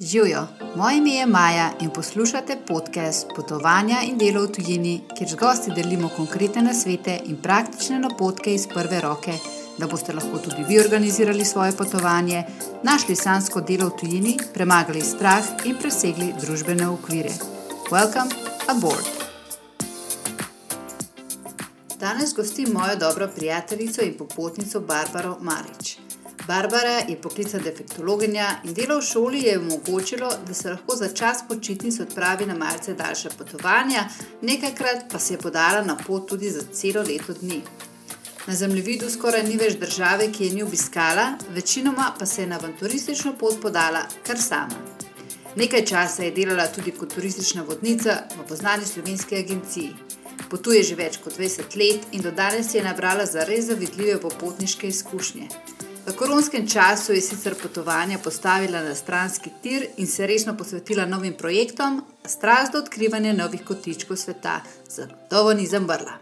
[0.00, 5.34] Živijo, moje ime je Maja in poslušate podcast Potovanja in delo v tujini, kjer z
[5.34, 9.32] gosti delimo konkretne nasvete in praktične napotke iz prve roke,
[9.78, 12.44] da boste lahko tudi vi organizirali svoje potovanje,
[12.82, 17.32] našli sansko delo v tujini, premagali strah in presegli družbene okvire.
[17.90, 18.30] Welcome
[18.68, 19.06] aboard!
[22.00, 26.05] Danes gostim mojo dobro prijateljico in popotnico Barbaro Marič.
[26.46, 31.42] Barbara je poklicna defektologinja in delo v šoli je omogočilo, da se lahko za čas
[31.48, 34.04] počitnic odpravi na malce daljše potovanja,
[34.42, 37.62] nekajkrat pa se je podala na pot tudi za celo leto dni.
[38.46, 42.58] Na zemljevidu skoraj ni več države, ki je ni obiskala, večinoma pa se je na
[42.62, 44.78] avanturistično pot podala kar sama.
[45.56, 49.94] Nekaj časa je delala tudi kot turistična vodnica v poznani slovenski agenciji.
[50.50, 54.88] Potuje že več kot 20 let in do danes je nabrala za res zavidljive popotniške
[54.88, 55.48] izkušnje.
[56.06, 61.34] V koronskem času je sicer potovanja postavila na stranski tir in se resno posvetila novim
[61.34, 66.12] projektom, strast do odkrivanja novih kotičkov sveta, zato ni zamrla.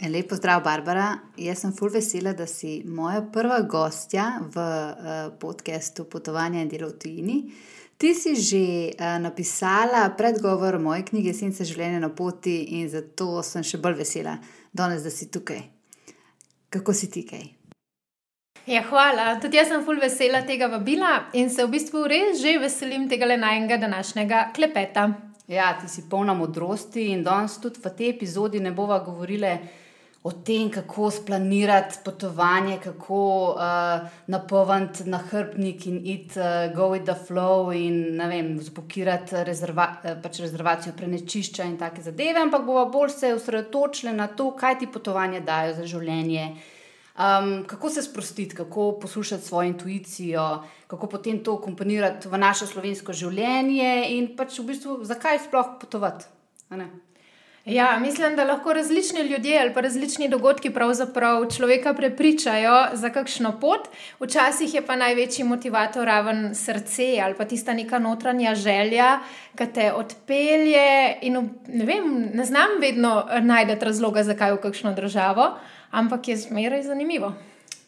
[0.00, 1.18] En lep pozdrav, Barbara.
[1.36, 6.88] Jaz sem full vesela, da si moja prva gostja v uh, podkastu Potovanja in delo
[6.88, 7.38] v tujini.
[7.96, 13.64] Ti si že uh, napisala predgovor moje knjige Sence življenja na poti in zato sem
[13.64, 14.36] še bolj vesela,
[14.72, 15.64] danes, da si tukaj.
[16.68, 17.59] Kako si ti kaj?
[18.70, 19.32] Ja, hvala.
[19.42, 23.26] Tudi jaz sem full vesela tega vabila in se v bistvu res že veselim tega
[23.26, 25.08] najnega današnjega klepeta.
[25.50, 29.56] Ja, ti si polna modrosti in danes tudi v tej epizodi ne bova govorila
[30.22, 33.20] o tem, kako splanirati potovanje, kako
[33.56, 40.18] uh, napolniti nahrbnik in iti uh, go with the flow in vem, zbukirati rezerva, uh,
[40.22, 44.86] pač rezervacijo prenečišča in take zadeve, ampak bova bolj se osredotočila na to, kaj ti
[44.86, 46.52] potovanje dajo za življenje.
[47.20, 53.12] Um, kako se sprostiti, kako poslušati svojo intuicijo, kako potem to komponirati v naše slovensko
[53.12, 56.24] življenje in pač v bistvu, zakaj sploh potovati.
[57.64, 63.52] Ja, mislim, da lahko različni ljudje ali pa različni dogodki pravzaprav človeka prepričajo za kakšno
[63.60, 63.90] pot.
[64.20, 69.18] Včasih je pa največji motivator raven srce ali pa tista neka notranja želja,
[69.58, 71.18] ki te odpelje.
[71.20, 71.36] In
[71.68, 75.50] ne, vem, ne znam vedno najti razloga, zakaj v kakšno državo
[75.90, 77.32] ampak je zmeraj zanimivo.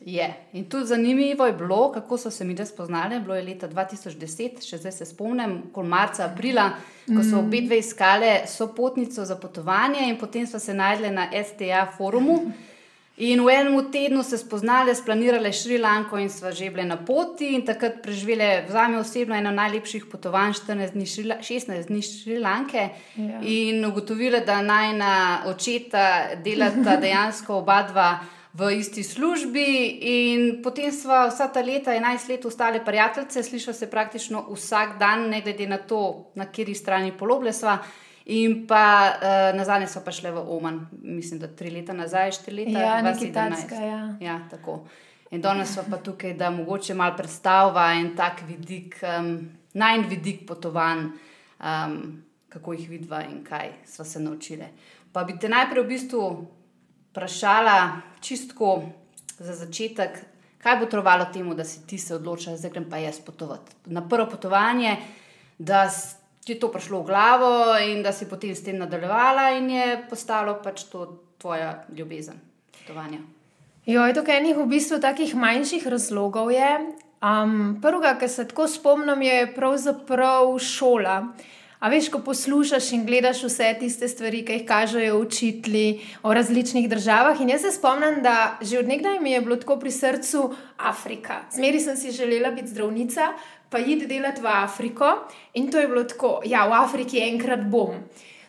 [0.05, 0.35] Je.
[0.53, 3.21] In tudi zanimivo je bilo, kako so se mi zdaj spoznali.
[3.21, 6.73] Bilo je leta 2010, še zdaj se spomnim, kot marca, aprila,
[7.07, 7.39] ko so mm.
[7.39, 12.53] obe dve iskali sopotnico za potovanje, in potem smo se najdli na STA forumu.
[13.17, 17.53] In v enem tednu se spoznali, splanirali Šrilanko in sva že bili na poti.
[17.53, 21.07] In takrat preživeli, za me osebno, eno najlepših potovanj, 14 dni,
[21.45, 22.89] 16 dni Šrilanke.
[23.17, 23.41] Ja.
[23.45, 28.09] In ugotovili, da naj na očeta delata dejansko oba dva
[28.55, 29.69] v isti službi.
[30.01, 35.29] In potem sva vsa ta leta, 11 let, ostali prijateljice, slišali se praktično vsak dan,
[35.29, 37.77] ne glede na to, na kateri strani poloble sva.
[38.25, 42.65] In pa uh, nazadnje so pa šle v Oman, mislim, da tri leta nazaj, štiri
[42.65, 43.81] leta, ja, nekaj takega.
[43.81, 44.03] Ja.
[44.21, 44.85] ja, tako.
[45.33, 50.47] In danes smo pa tukaj, da mogoče malo predstavlja en tak vidik, um, najn vidik
[50.47, 51.07] potovanj,
[51.59, 51.97] um,
[52.49, 54.69] kako jih vidva in kaj smo se naučili.
[55.13, 56.27] Pa bi te najprej v bistvu
[57.11, 58.83] vprašala, čistko
[59.39, 60.21] za začetek,
[60.63, 63.73] kaj bo trovalo temu, da si ti se odločila, da grem pa jaz potovati.
[63.87, 64.97] Na prvo potovanje,
[65.59, 65.89] da
[66.45, 69.87] ti je to prišlo v glavo in da si potem s tem nadaljevala in je
[70.11, 71.07] postalo pač to
[71.39, 72.41] tvoja ljubezen,
[72.79, 73.23] potovanje.
[73.87, 76.51] Jo, je tukaj enih v bistvu takih manjših razlogov.
[77.23, 81.35] Um, prvega, kar se tako spomnim, je pravzaprav šola.
[81.83, 86.87] A veš, ko poslušaš in gledaš vse tiste stvari, ki jih kažejo učitelji o različnih
[86.91, 87.41] državah.
[87.43, 90.45] In jaz se spomnim, da že od nekdaj mi je bilo tako pri srcu
[90.79, 91.43] Afrika.
[91.51, 93.33] Zmeri sem si želela biti zdravnica,
[93.73, 95.15] pa id delati v Afriko.
[95.55, 97.97] In to je bilo tako, ja, v Afriki enkrat bom.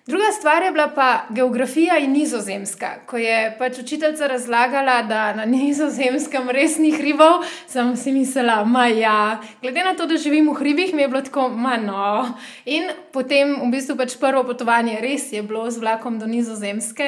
[0.05, 2.87] Druga stvar je bila pa geografija in nizozemska.
[3.05, 8.85] Ko je pač učiteljica razlagala, da na nizozemskem res ni hribov, sem si mislila, da
[8.85, 9.39] ja.
[9.61, 12.27] Glede na to, da živim v hribih, mi je bilo tako malo.
[12.65, 17.07] In potem v bistvu pač prvo potovanje res je bilo z vlakom do nizozemske.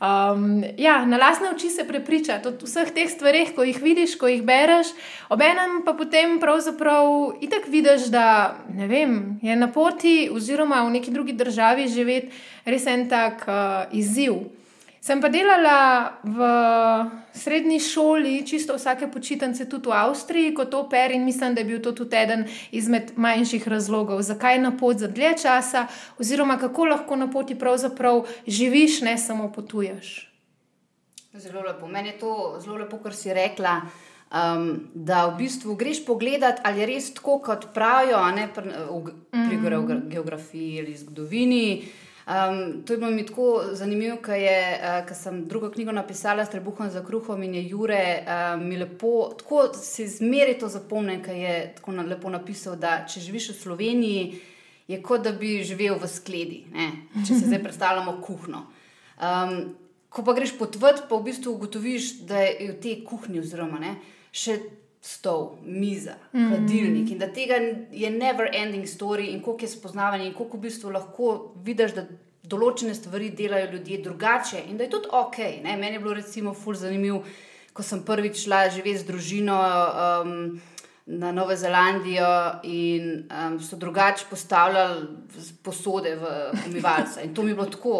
[0.00, 4.30] Um, ja, na lasne oči se prepričati o vseh teh stvarih, ko jih vidiš, ko
[4.32, 4.94] jih bereš,
[5.28, 8.56] obenem pa potem pravzaprav itak vidiš, da
[8.88, 12.32] vem, je na poti oziroma v neki drugi državi živeti,
[12.64, 14.40] res en tak uh, izziv.
[15.00, 16.38] Sem pa delala v
[17.32, 21.80] srednji šoli, čisto vsake počitnice, tudi v Avstriji, kot oper, in mislim, da je bil
[21.80, 25.86] to tudi eden izmed manjših razlogov, zakaj na pot za dlje časa,
[26.20, 30.28] oziroma kako lahko na poti pravzaprav živiš, ne samo potuješ.
[31.32, 31.88] Zelo lepo.
[31.88, 33.80] Meni je to zelo lepo, kar si rekla.
[34.30, 39.16] Um, da v bistvu greš pogledat, ali je res tako, kot pravijo, ne, pri, v,
[39.32, 41.82] pri mm geografiji ali zgodovini.
[42.26, 44.36] Um, to je bilo mi tako zanimivo, ker
[45.08, 49.32] uh, sem drugo knjigo napisala s trebuhom za kruhom in je Jure uh, mi lepo,
[49.38, 53.58] tako si zmeri to zapomnil, ker je tako na, lepo napisal, da če živiš v
[53.62, 54.40] Sloveniji,
[54.88, 56.90] je kot da bi živel v skledi, ne?
[57.24, 58.66] če se zdaj predstavljamo kuhno.
[59.20, 59.58] Um,
[60.10, 63.96] ko pa greš potvrt, pa v bistvu ugotoviš, da je v tej kuhinji oziroma ne
[64.30, 64.56] še
[65.00, 66.48] stol, miza, mm.
[66.48, 67.56] hladilnik in da tega
[67.92, 71.30] je never ending story in koliko je spoznavanje in koliko v bistvu lahko
[71.64, 72.04] vidiš, da
[72.50, 75.38] določene stvari delajo ljudje drugače in da je tudi ok.
[75.64, 75.76] Ne?
[75.76, 77.22] Meni je bilo recimo ful zanimivo,
[77.72, 79.62] ko sem prvič šla živeti z družino.
[80.26, 80.60] Um,
[81.10, 85.08] Na Novo Zelandijo in um, so drugače postavljali
[85.64, 86.28] posode v
[86.68, 87.24] umivalce.
[87.24, 87.94] In to mi je bilo tako.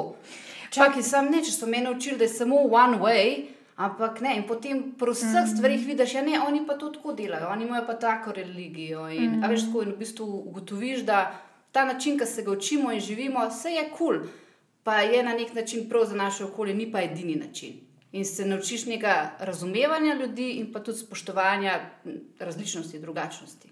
[0.70, 3.48] Čakaj, sem ne, če so me naučili, da je samo one way,
[3.80, 5.56] Ampak ne, in potem pri vseh mm -hmm.
[5.56, 9.08] stvarih vidiš, da ja, oni pa to tako delajo, oni imajo pa tako religijo.
[9.08, 9.48] In, mm -hmm.
[9.48, 11.40] veš, tako, in v bistvu ugotoviš, da
[11.72, 14.28] ta način, ki se ga učimo in živimo, vse je kul, cool,
[14.82, 17.80] pa je na nek način prav za naše okolje, ni pa edini način.
[18.12, 21.80] In se naučiš nekaj razumevanja ljudi in pa tudi spoštovanja
[22.38, 23.68] različnosti, drugačnosti.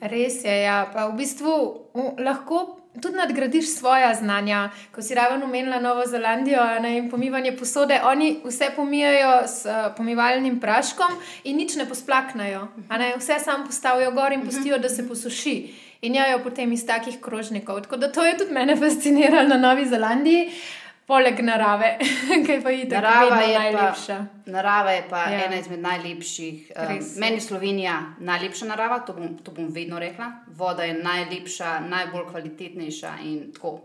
[0.00, 0.90] Res je, ja.
[0.94, 1.84] pa v bistvu
[2.18, 4.70] lahko tudi nadgradiš svoje znanja.
[4.94, 9.72] Ko si ravno umenila Novo Zelandijo ne, in pomivanje posode, oni vse pomijajo s uh,
[9.96, 11.12] pomivalnim praškom
[11.44, 12.68] in nič ne posplaknajo.
[12.90, 15.74] Ne, vse sam postavijo gor in pustijo, da se posuši.
[16.02, 17.80] In jajo potem iz takih krožnikov.
[17.82, 20.46] Tako da to je tudi mene fasciniralo na Novi Zelandiji.
[20.46, 21.94] Uh, Poleg narave,
[22.46, 24.16] ki pa je narava je najlepša.
[24.44, 25.46] Pa, narava je pa ja.
[25.46, 26.72] ena izmed najlepših.
[26.76, 30.28] Um, meni je Slovenija najlepša narava, to bom, to bom vedno rekla.
[30.52, 33.78] Voda je najlepša, najbolj kvalitetnejša in tako.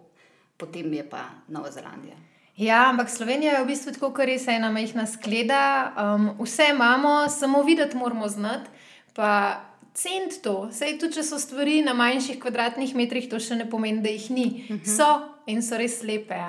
[0.58, 2.20] Potem je pa Nova Zelandija.
[2.58, 5.64] Ja, ampak Slovenija je v bistvu tako, kar res ena majhna skleda.
[5.96, 8.70] Um, vse imamo, samo videti moramo znati.
[9.16, 9.30] Pa
[9.94, 14.02] cent to, sej tudi, če so stvari na manjših kvadratnih metrih, to še ne pomeni,
[14.02, 14.48] da jih ni.
[14.48, 14.82] Uh mhm.
[14.84, 14.96] -huh.
[14.98, 15.08] So
[15.46, 16.40] in so res lepe.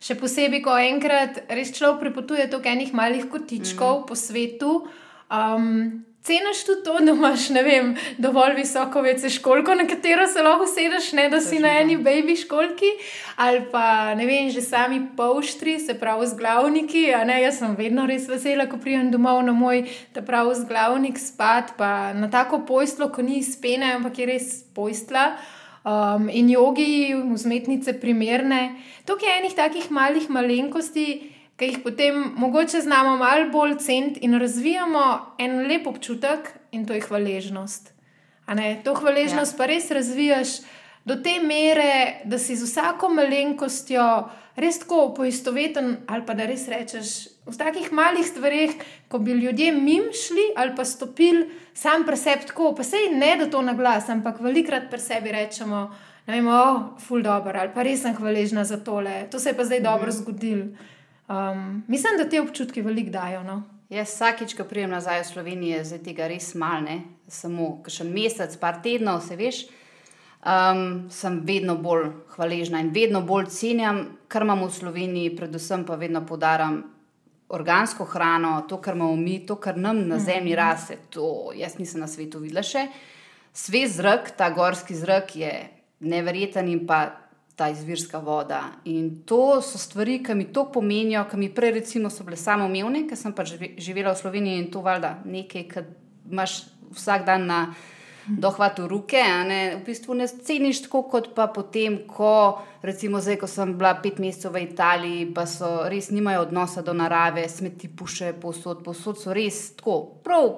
[0.00, 4.06] Še posebej, ko enkrat res človek pripotuje do enih malih kotičkov uh -huh.
[4.06, 4.88] po svetu.
[5.30, 10.66] Um, Ceniš tudi to, da imaš vem, dovolj visoko vece školko, na katero se lahko
[10.66, 12.90] sedeš, ne da si na eni baby školki,
[13.36, 17.06] ali pa ne vem, že sami poštri, se pravi z glavniki.
[17.08, 21.72] Jaz sem vedno res vesela, ko pridem domov na moj ta pravi z glavnik spat,
[21.80, 25.32] pa na tako pojstlo, ko ni spene, ampak je res pojstla.
[25.80, 28.76] Um, in jogi, vzmetnice primerne.
[29.08, 31.06] Tukaj je enih takih malih malenkosti
[31.60, 36.96] ki jih potem mogoče znamo malo bolj ceniti in razvijamo en lep občutek, in to
[36.96, 37.92] je hvaležnost.
[38.84, 39.58] To hvaležnost ja.
[39.58, 40.48] pa res razvijaš
[41.04, 44.06] do te mere, da si z vsako malenkostjo
[44.56, 47.12] res tako poistoveten, ali pa da res rečeš
[47.46, 48.72] v takih malih stvarih,
[49.08, 53.34] ko bi ljudje mim šli ali pa stopili sam pri sebi tako, pa sej ne
[53.36, 55.90] da to na glas, ampak velikrat pri sebi rečemo.
[56.26, 59.56] Ne vem, oh, ful dobro, ali pa res sem hvaležna za tole, to se je
[59.56, 60.16] pa zdaj dobro mhm.
[60.16, 60.96] zgodilo.
[61.30, 63.42] Um, mislim, da te občutki veliko dajo.
[63.42, 63.62] No?
[63.90, 66.96] Jaz vsakič, ko prijem nazaj v Slovenijo, je zdaj tega res malo,
[67.30, 69.60] samo še mesec, par tednov, se veš.
[70.40, 75.98] Um, sem vedno bolj hvaležna in vedno bolj cenjam, kar imamo v Sloveniji, predvsem pa
[76.00, 76.80] vedno podaram
[77.50, 80.58] organsko hrano, to, kar imamo mi, to, kar nam na zemlji mhm.
[80.58, 80.98] rase.
[81.14, 82.88] To jaz nisem na svetu videla še.
[83.54, 85.52] Svet zrak, ta gorski zrak je
[86.00, 87.04] neverjeten in pa
[87.60, 88.62] ta izvirska voda.
[88.88, 92.64] In to so stvari, ki mi to pomenijo, ki mi prej recimo so bile samo
[92.64, 95.84] umevne, ker sem pač živela v Sloveniji in to valjda nekaj, kar
[96.30, 96.62] imaš
[96.96, 97.58] vsak dan na
[98.40, 99.20] dohvatu roke.
[99.76, 104.16] V bistvu ne ceniš tako, kot pa potem, ko recimo zdaj, ko sem bila pet
[104.24, 109.36] mesecev v Italiji, pa so res nimajo odnosa do narave, smeti puše posod, posod so
[109.36, 110.48] res tako, prav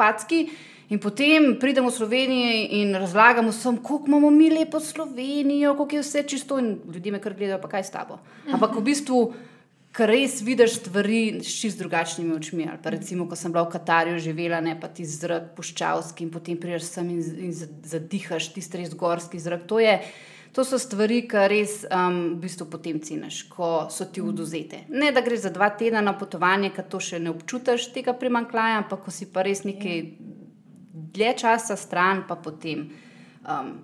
[0.00, 0.46] packi.
[0.88, 6.02] In potem pridemo v Slovenijo in razlagamo vsem, kako imamo mi lepo Slovenijo, kako je
[6.02, 8.18] vse čisto in ljudje me kar gledajo, pa kaj s tabo.
[8.48, 9.18] Ampak v bistvu,
[9.92, 12.68] ker res vidiš stvari s čist drugačnimi očmi.
[12.70, 16.32] Ali pa recimo, ko sem bila v Katarju živela, ne pa ti zrak puščavski in
[16.32, 17.52] potem prideš sem in, in
[17.84, 19.68] zadihaš tisti res gorski zrak.
[19.68, 19.98] To, je,
[20.56, 24.86] to so stvari, ki res um, v bistvu potem ceniš, ko so ti oduzete.
[24.88, 28.84] Ne, da gre za dva tedna na potovanje, ki to še ne občutiš tega primankljaja,
[28.86, 30.04] ampak ko si pa res nekaj.
[30.98, 32.88] Dlje časa stran, pa potem
[33.46, 33.76] um,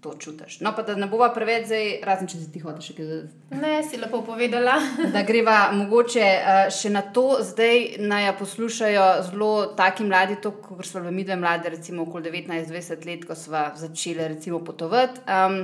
[0.00, 0.60] to čutiš.
[0.60, 3.60] No, pa da ne bova preveč zdaj, razen če si ti hočeš kaj zadati.
[3.62, 4.76] Ne, si lepo povedala.
[5.14, 11.00] da greva mogoče uh, še na to, zdaj naj poslušajo zelo taki mladi, kot so
[11.00, 15.24] bili mi dve mladi, recimo okoli 19-20 let, ko smo začeli recimo potovati.
[15.26, 15.62] Um,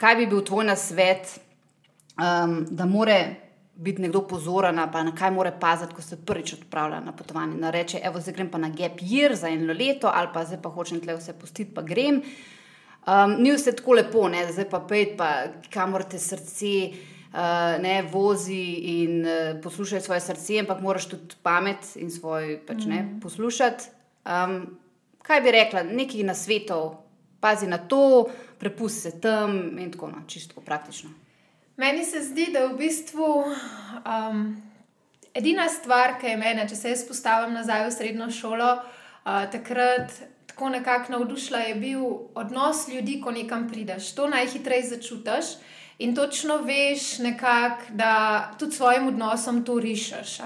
[0.00, 1.36] kaj bi bil tvoj nasvet,
[2.16, 3.20] um, da more
[3.80, 7.56] biti nekdo pozoren, pa na kaj mora paziti, ko se prvič odpravlja na potovanje.
[7.56, 10.60] Na reče, evo, zdaj grem pa na gap year za eno leto, ali pa zdaj
[10.62, 12.20] pa hočem tle vse pustiti, pa grem.
[13.08, 14.44] Um, ni vse tako lepo, ne?
[14.52, 15.30] zdaj pa pet, pa
[15.72, 18.60] kamor te srce uh, ne vozi
[19.00, 23.20] in uh, poslušaj svoje srce, ampak moraš tudi pamet in svoj pač, ne, mm.
[23.24, 23.88] poslušati.
[24.28, 24.60] Um,
[25.24, 26.82] kaj bi rekla, nekaj na svetu,
[27.40, 28.28] pazi na to,
[28.60, 31.10] prepusti se tam in tako naprej, čisto praktično.
[31.80, 34.40] Meni se zdi, da je v bistvu um,
[35.34, 40.12] edina stvar, ki je meni, če se jaz postavim nazaj v srednjo šolo, uh, takrat
[40.50, 42.02] tako nekako navdušila, je bil
[42.36, 44.10] odnos ljudi, ko nekam prideš.
[44.12, 45.54] To najhitreje začutiš
[46.04, 48.12] in točno veš, nekak, da
[48.60, 50.36] tudi svojim odnosom to rišeš.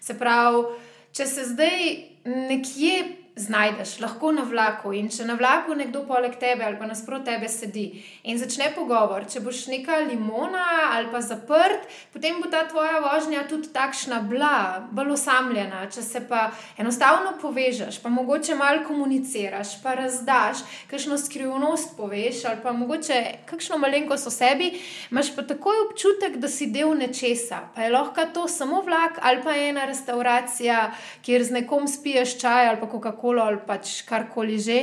[0.00, 0.64] Se pravi,
[1.12, 1.84] če se zdaj
[2.24, 4.92] nekje znajdeš, lahko na vlaku.
[4.92, 7.86] In če na vlaku nekdo poleg tebe ali pa nasprot tebe sedi
[8.28, 10.64] in začne pogovor, če boš neka limona
[10.94, 15.84] ali pa zaprt, potem bo ta tvoja vožnja tudi takšna bila, bolj osamljena.
[15.92, 22.62] Če se pa enostavno povežeš, pa mogoče malo komuniciraš, pa razdaš, kakšno skrivnost poveš ali
[22.62, 24.72] pa mogoče kakšno malenkost o sebi,
[25.12, 27.62] imaš pa takoj občutek, da si del nečesa.
[27.74, 30.90] Pa je lahko to samo vlak ali pa ena restauracija,
[31.22, 34.80] kjer z nekom spiješ čaj ali pa kako kolo ali pač karkoli že.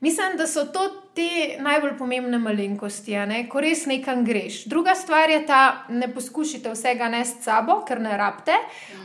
[0.00, 3.16] Mislim, da so to te najbolj pomembne malenkosti,
[3.50, 4.60] ko res nekam greš.
[4.70, 8.54] Druga stvar je ta, ne poskušajte vsega nesti sabo, ker ne rabite.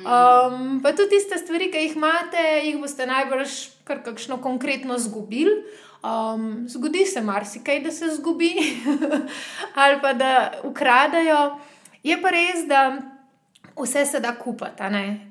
[0.05, 3.55] Um, pa tudi tiste stvari, ki jih imate, jih boste najbrž
[3.89, 5.63] kar kakšno konkretno zgubili.
[6.03, 8.53] Um, zgodi se marsikaj, da se zgubi
[9.81, 11.57] ali pa da ukradajo.
[12.05, 12.85] Je pa res, da
[13.81, 14.83] vse se da kupiti.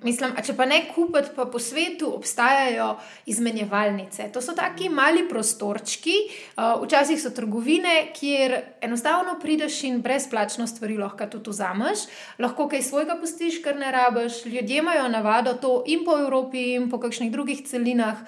[0.02, 2.96] Mislim, če pa ne kupiti, pa po svetu obstajajo
[3.26, 4.28] izmenjevalnice.
[4.32, 6.14] To so taki mali prostorčki,
[6.56, 12.06] uh, včasih so trgovine, kjer enostavno prideš in brezplačno stvari lahko tudi vzameš,
[12.38, 14.44] lahko kaj svojega pustiš, kar ne rabiš.
[14.46, 18.18] Ljudje imajo navado to in po Evropi, in po kakšnih drugih celinah.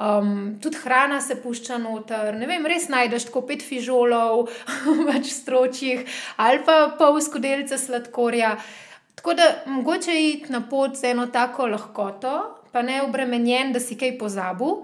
[0.00, 4.46] Um, tudi hrana se pušča noter, ne vem, res najdeš tako pet fižolov,
[5.10, 6.06] več stročjih
[6.40, 8.54] ali pa pol skodelice sladkorja.
[9.20, 13.98] Tako da mogoče iti na pot z eno tako lahkoto, pa ne obremenjen, da si
[13.98, 14.78] kaj pozabil.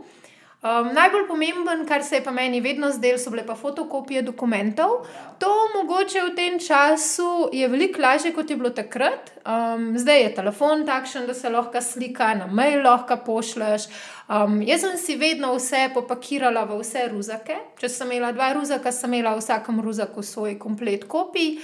[0.66, 4.90] Um, najbolj pomemben, kar se je pa meni vedno zdelo, so bile pa fotokopije dokumentov.
[5.38, 9.32] To mogoče v tem času je veliko lažje, kot je bilo takrat.
[9.46, 13.88] Um, zdaj je telefon takšen, da se lahko slika, na mail lahko pošleš.
[14.28, 17.56] Um, jaz sem si vedno vse popakirala v vse ruzake.
[17.80, 21.56] Če sem imela dva ruzaka, sem imela v vsakem ruzaku svoj komplet kopij.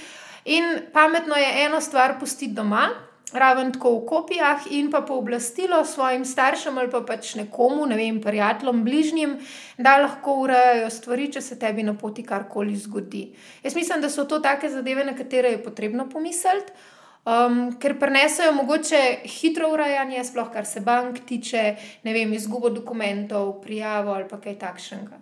[0.45, 2.89] In pametno je eno stvar pustiti doma,
[3.33, 8.21] raven tako v kopijah, in pa pooblastilo svojim staršem ali pa pač nekomu, ne vem,
[8.21, 9.37] prijateljem, bližnjim,
[9.77, 13.29] da lahko urejajo stvari, če se tebi na poti karkoli zgodi.
[13.63, 16.75] Jaz mislim, da so to take zadeve, na katere je potrebno pomisliti.
[17.23, 18.99] Um, ker prenesajo mogoče
[19.31, 21.61] hitro urejanje, sploh kar se bank tiče,
[22.03, 25.21] ne vem, izgubo dokumentov, prijavo ali pa kaj takšnega.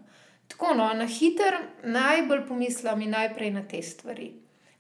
[0.49, 4.31] Tako, no, na hiter najbolj pomislim in najprej na te stvari.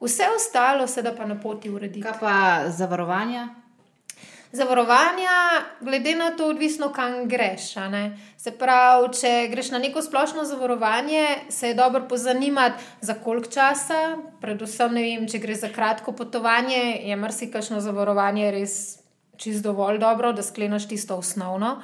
[0.01, 2.01] Vse ostalo se da pa na poti urediti.
[2.01, 3.49] Kaj pa zavarovanja?
[4.51, 7.69] Zavarovanja, glede na to, odvisno, kam greš.
[8.37, 14.17] Se pravi, če greš na neko splošno zavarovanje, se je dobro pozanimati, za koliko časa.
[14.41, 18.75] Predvsem, vem, če gre za kratko potovanje, je marsikajšno zavarovanje res
[19.37, 21.77] čist dovolj dobro, da skleneš tisto osnovno.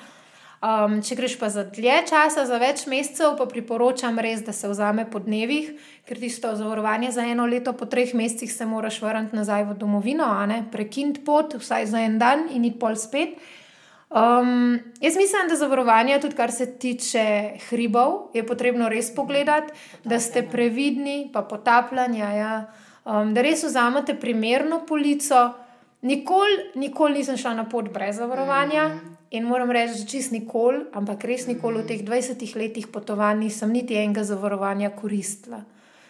[0.57, 4.65] Um, če greš pa za dlje časa, za več mesecev, pa priporočam res, da se
[4.71, 5.69] vzame po dnevih,
[6.09, 10.25] ker tisto zavarovanje za eno leto, po treh mesecih se moraš vrniti nazaj v domovino,
[10.73, 13.37] prekiniti pot, vsaj za en dan in iti pol spet.
[14.09, 20.17] Um, jaz mislim, da zavarovanje, tudi kar se tiče hribov, je potrebno res pogledati, da
[20.19, 22.53] ste previdni, pa potapljanja, ja.
[23.05, 25.51] um, da res vzamete primerno polico.
[26.01, 28.87] Nikoli, nikoli nisem šla na pot brez zavarovanja.
[28.87, 29.15] Mm.
[29.29, 33.73] In moram reči, da čist nikoli, ampak res nikoli v teh 20 letih potovanj nisem
[33.73, 35.65] niti enega zavarovanja koristila.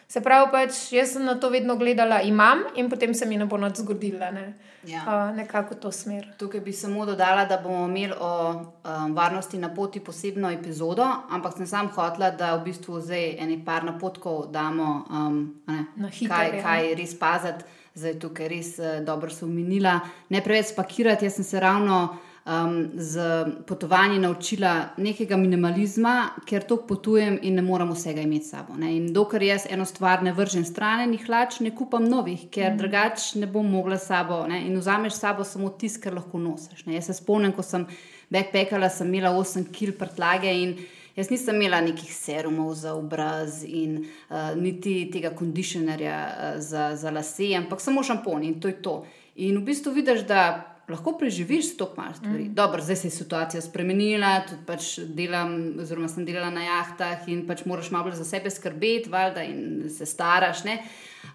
[0.08, 3.44] Se pravi, pač jaz sem na to vedno gledala, imam in potem se mi ne
[3.46, 4.30] bo nič zgodilo.
[4.32, 4.46] Ne?
[4.88, 5.02] Ja.
[5.04, 6.30] Uh, nekako to smer.
[6.40, 11.58] Tukaj bi samo dodala, da bomo imeli o um, varnosti na poti posebno epizodo, ampak
[11.58, 16.62] sem sam hotla, da v bistvu zdaj ene par napotkov damo, um, ne, hiter, kaj,
[16.64, 17.68] kaj res paziti.
[17.98, 20.00] Zdaj tukaj res uh, dobro so umenila.
[20.30, 22.02] Ne preveč spakirati, jaz sem se ravno
[22.48, 28.54] um, z potovanjem naučila nekega minimalizma, ker toliko potujem in ne moram vsega imeti s
[28.54, 28.76] sabo.
[28.78, 28.94] Ne?
[28.98, 32.78] In dokler jaz eno stvar ne vržem stran, ni hlač, ne kupam novih, ker mm.
[32.78, 34.44] drugače ne bom mogla s sabo.
[34.48, 34.62] Ne?
[34.68, 36.86] In vzameš s sabo samo tisto, kar lahko nosiš.
[36.86, 36.96] Ne?
[37.00, 37.88] Jaz se spomnim, ko sem
[38.30, 40.78] backpackala, sem imela 8 kg prtlage in.
[41.18, 47.12] Jaz nisem imela nekih serumov za obraz in uh, niti tega kondicionerja uh, za, za
[47.12, 49.00] lase, ampak samo šampon in to je to.
[49.36, 52.44] In v bistvu vidiš, da lahko preživiš s to malo stvari.
[52.44, 52.54] Mm.
[52.54, 57.44] Dobro, zdaj se je situacija spremenila, tudi pač delam, oziroma sem delala na jahtah in
[57.48, 60.64] pač moraš malo za sebe skrbeti, valjda, in se staraš.
[60.64, 60.80] Ne?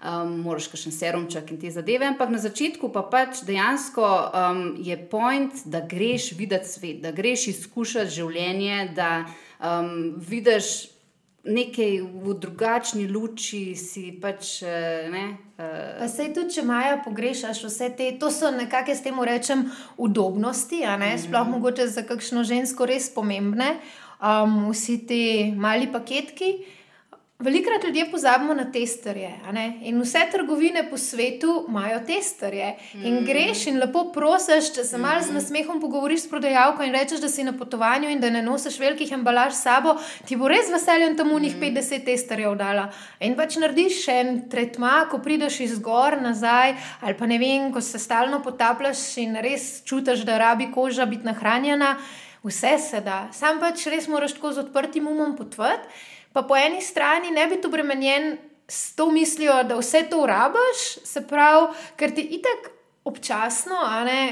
[0.02, 4.62] Um, moraš še en serumček in te zadeve, ampak na začetku pa pač dejansko um,
[4.80, 9.11] je point, da greš videti svet, da greš izkušati življenje, da
[9.61, 10.73] um, vidiš
[11.44, 14.62] nekaj v drugačni luči, si pač.
[14.62, 15.25] Eh, ne,
[15.58, 15.99] uh...
[15.99, 20.84] Pa se tudi, če maja pogrešaš vse te, to so nekakšne, s tem rečem, udobnosti,
[20.87, 21.18] mm -hmm.
[21.18, 23.76] sploh mogoče za kakšno žensko res pomembne,
[24.22, 26.82] um, vsi ti mali paketki.
[27.42, 29.30] Velikrat ljudje pozabimo na testerje.
[29.82, 32.76] In vse trgovine po svetu imajo testerje.
[32.94, 33.25] In mm.
[33.25, 35.34] greš in lepo prosiš, če se malo z mm.
[35.34, 39.11] nasmehom pogovoriš s prodajalko in rečeš, da si na potovanju in da ne nosiš velikih
[39.12, 39.96] embalaž s sabo,
[40.28, 42.04] ti bo res veseljem tam unih 50 mm.
[42.06, 42.87] testerjev dala.
[43.18, 47.72] In pač narediš še en tretma, ko prideš iz gor nazaj, ali pa ne vem,
[47.75, 51.96] ko se stalno potapljaš in res čutiš, da rabi koža biti nahranjena.
[52.46, 56.83] Vse se da, sam pač res moraš tako z odprtim umom potvati pa po eni
[56.83, 58.37] strani ne biti obremenjen
[58.69, 62.71] s to mislijo, da vse to urabiš, se pravi, ker ti itek
[63.05, 64.23] občasno, a ne.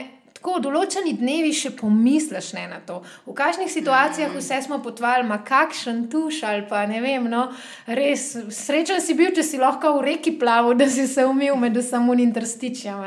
[0.41, 5.37] Tako določeni dnevi še pomisliš ne, na to, v kakšnih situacijah vse smo potvali, ma
[5.45, 7.27] kakšen tuš ali pa ne vem.
[7.29, 7.43] No,
[7.85, 11.77] res srečen si bil, če si lahko v reki plaval, da si se umil med
[11.85, 13.05] samo interstičjem.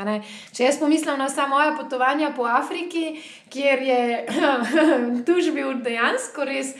[0.54, 3.16] Če jaz pomislim na vsa moja potovanja po Afriki,
[3.50, 4.02] kjer je
[5.26, 6.76] tuš bil dejansko res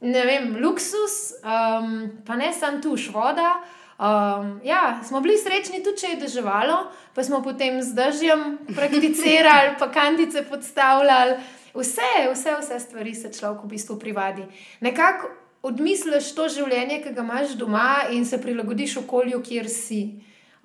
[0.00, 3.56] ne vem, luksus, um, pa ne samo tuš voda.
[3.96, 6.82] Um, ja, smo bili srečni tudi, če je deževalo,
[7.16, 11.38] pa smo potem z dežjem prakticirali, pa kandice podstavljali.
[11.76, 14.44] Vse, vse, vse stvari se človek v bistvu privadi.
[14.80, 15.32] Nekako
[15.66, 20.00] odmisliš to življenje, ki ga imaš doma, in se prilagodiš okolju, kjer si.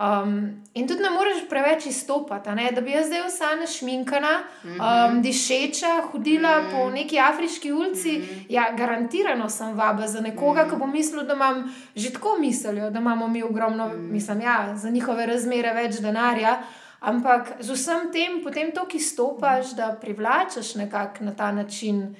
[0.01, 4.31] Um, in tudi ne moreš preveč izstopati, da bi jaz zdaj vsa našminkana,
[4.63, 6.72] um, dišeča, hodila mm -hmm.
[6.72, 8.12] po neki afriški ulici.
[8.12, 8.46] Mm -hmm.
[8.50, 10.74] Ja, garantirano sem vaba za nekoga, mm -hmm.
[10.74, 14.12] ki bo mislil, da imam že tako mislijo, da imamo mi ogromno, mm -hmm.
[14.12, 16.64] mislim, ja, za njihove razmere več denarja.
[17.00, 22.16] Ampak z vsem tem, potem to, ki stopaš, da privlačeš nekako na ta način.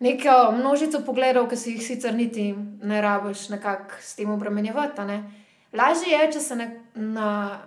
[0.00, 5.02] Neko množico pogledov, ki si jih sicer niti ne rabiš, nekako s tem obremenjevati.
[5.72, 7.60] Lažje je, če se na, na,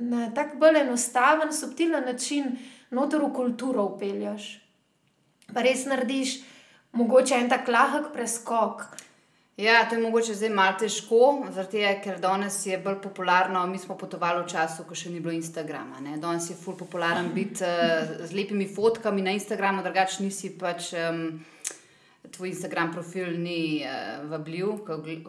[0.00, 2.56] na tak bolj enostaven, subtilen način
[2.90, 4.56] noter v kulturo upelješ.
[5.54, 6.40] Pa res narediš
[6.92, 8.86] mogoče en tak lahek preskok.
[9.60, 13.66] Ja, to je mogoče zdaj malo težko, zato ker danes je bolj popularno.
[13.66, 16.00] Mi smo potovali v času, ko še ni bilo Instagrama.
[16.00, 16.16] Ne?
[16.16, 20.94] Danes je ful popularen biti uh, z lepimi fotkami na Instagramu, drugače nisi pač.
[20.96, 21.44] Um,
[22.30, 24.84] tvoj Instagram profil ni uh, vabljiv,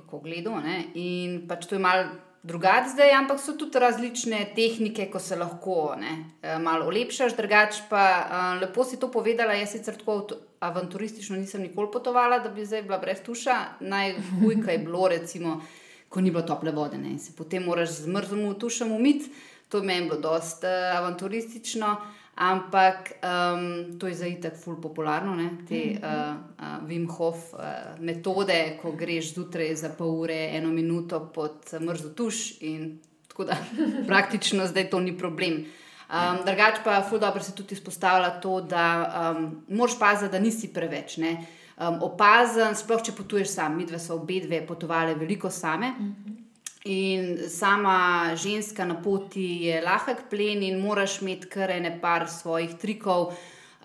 [0.07, 0.61] ko gledamo.
[0.95, 5.95] In pač to je malo drugače zdaj, ampak so tudi različne tehnike, ko se lahko
[5.99, 7.35] ne, uh, malo olepšaš.
[7.37, 9.53] Drugače pa uh, lepo si to povedala.
[9.53, 10.27] Jaz sicer tako
[10.59, 13.57] avanturistično nisem nikoli potovala, da bi zdaj bila brez tuša.
[13.79, 15.61] Najhujka je bilo, recimo,
[16.09, 19.31] ko ni bilo tople vode ne, in se potem moraš z mrzlim tušem umiti.
[19.69, 21.97] To je meni bilo dosta uh, avanturistično.
[22.35, 25.49] Ampak um, to je zdaj tako ful popularno, ne?
[25.67, 31.19] te uh, uh, Wim Hof uh, metode, ko greš zjutraj za pol ure, eno minuto
[31.33, 33.57] pod mrzlo tuš in tako da
[34.09, 35.65] praktično zdaj to ni problem.
[36.11, 38.87] Um, Drugač pa ful dobro se tudi izpostavlja to, da
[39.35, 41.19] um, moraš paziti, da nisi preveč.
[41.19, 45.91] Um, opazen, sploh če potuješ sam, mi dve so obe dve potovali veliko same.
[45.91, 46.40] Mm -hmm.
[46.83, 52.73] In sama ženska na poti je lahek plen in moraš imeti kar ene par svojih
[52.81, 53.35] trikov,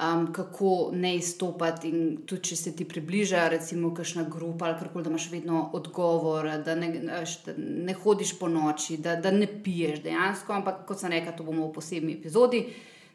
[0.00, 1.90] um, kako ne izstopati.
[1.92, 6.48] In tudi, če se ti približa, recimo, kakšna grupa ali karkoli, da imaš vedno odgovor,
[6.64, 7.20] da ne, da
[7.58, 10.56] ne hodiš po noči, da, da ne piješ dejansko.
[10.56, 12.64] Ampak, kot sem rekel, to bomo v posebni epizodi.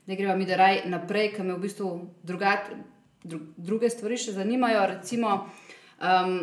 [0.06, 1.90] Da gremo mi da raj naprej, ker me v bistvu
[2.22, 2.70] drugat,
[3.24, 4.86] dru, druge stvari še zanimajo.
[4.94, 5.40] Recimo,
[5.98, 6.38] um,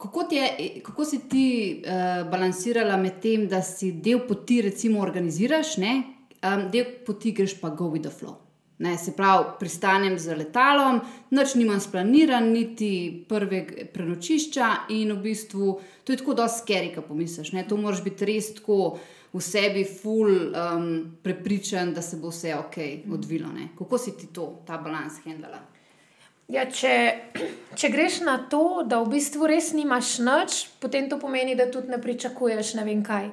[0.00, 1.46] Kako, je, kako si ti
[1.84, 7.68] uh, balansirala med tem, da si del poti, recimo, organiziraš, um, del poti greš pa
[7.68, 8.38] go with the flow?
[8.80, 11.02] Ne, se pravi, pristanem z letalom,
[11.36, 13.60] noč nimam splaniran, niti prve
[13.92, 17.52] prenočišča, in v bistvu to je tako, da skeri, ko pomisliš.
[17.52, 18.94] Ne, to moraš biti res tako
[19.34, 20.86] v sebi, full um,
[21.22, 22.80] prepričan, da se bo vse ok
[23.12, 23.52] odvilo.
[23.52, 23.68] Ne.
[23.78, 25.60] Kako si ti to, ta balans, handala?
[26.50, 26.94] Ja, če,
[27.78, 31.92] če greš na to, da v bistvu res nimaš nič, potem to pomeni, da tudi
[31.92, 33.28] ne pričakuješ ne vem kaj.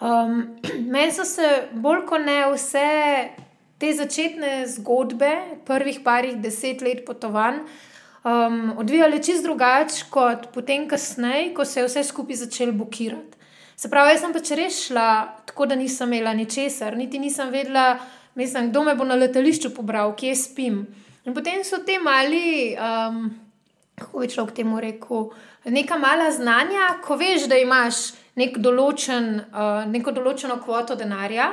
[0.00, 0.56] Um,
[0.92, 1.44] meni so se
[1.76, 2.86] bolj kot ne vse
[3.76, 5.34] te začetne zgodbe,
[5.68, 7.60] prvih parih deset let potovanj,
[8.24, 13.36] um, odvijale čist drugače kot potem kasneje, ko se je vse skupaj začelo bukirati.
[13.76, 15.08] Se pravi, jaz sem pač res šla
[15.44, 17.98] tako, da nisem imela ničesar, niti nisem vedela,
[18.34, 20.86] mislim, kdo me bo na letališču pobral, kje spim.
[21.26, 23.30] In potem so te mali, um,
[23.98, 25.32] kako bi človek temu rekel,
[25.64, 31.50] neka mala znanja, ko veš, da imaš nek določen, uh, neko določeno kvoto denarja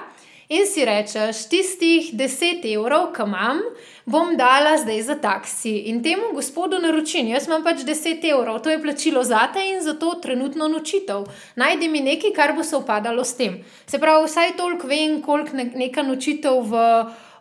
[0.54, 3.64] in si rečeš, tistih 10 evrov, ki imam,
[4.06, 5.74] bom dala zdaj za taksi.
[5.90, 9.82] In temu gospodu naročim, jaz imam pač 10 evrov, to je plačilo za te in
[9.82, 11.26] za to trenutno nočitev.
[11.56, 13.64] Najdi mi nekaj, kar bo se upadalo s tem.
[13.88, 16.84] Se pravi, vsaj toliko vem, koliko neka nočitev v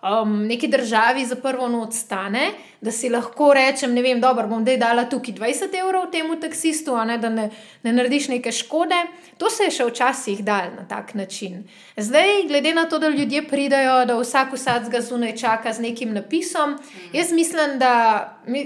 [0.02, 4.62] um, neki državi za prvo noč stane, da si lahko rečem, ne vem, dobro, bom
[4.62, 7.50] zdaj dala tukaj 20 evrov temu taksistu, ne, da ne,
[7.82, 8.98] ne narediš neke škode.
[9.38, 11.62] To se je še včasih dal na tak način.
[11.96, 16.12] Zdaj, glede na to, da ljudje pridajo, da vsak vsak ga zunaj čaka z nekim
[16.14, 16.76] napisom,
[17.12, 17.94] jaz mislim, da,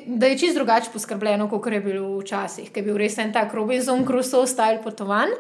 [0.07, 3.55] da je čist drugače poskrbljeno, kot je bilo včasih, ker je bil res en tak
[3.55, 5.37] Robinson Crusoe style potovan.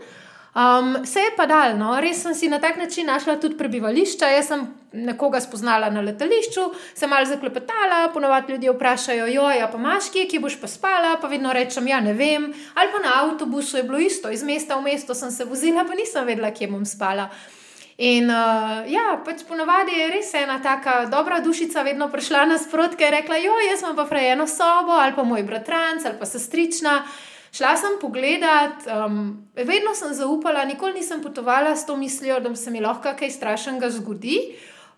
[0.57, 1.91] Um, se je pa dal, no?
[2.01, 4.31] res sem si na tak način našla tudi prebivališča.
[4.33, 6.65] Jaz sem nekoga spoznala na letališču,
[6.97, 11.19] sem malo zaklepetala, ponovadi ljudje vprašajo, jo, ja, pa imaš kje, ki boš pa spala,
[11.21, 12.49] pa vedno rečem, ja, ne vem.
[12.75, 15.95] Ali pa na avtobusu je bilo isto, iz mesta v mesto sem se vozila, pa
[15.95, 17.29] nisem vedela, kje bom spala.
[17.99, 23.19] In uh, ja, pač ponovadi je res ena taka dobra dušica vedno prišla nasprotke in
[23.21, 27.03] rekla, jo, jaz imam pa frajeno sobo, ali pa moj bratranc, ali pa sestrična.
[27.57, 32.71] Šla sem pogledat, um, vedno sem zaupala, nikoli nisem potovala s to mislijo, da se
[32.71, 34.37] mi lahko kaj strašnega zgodi.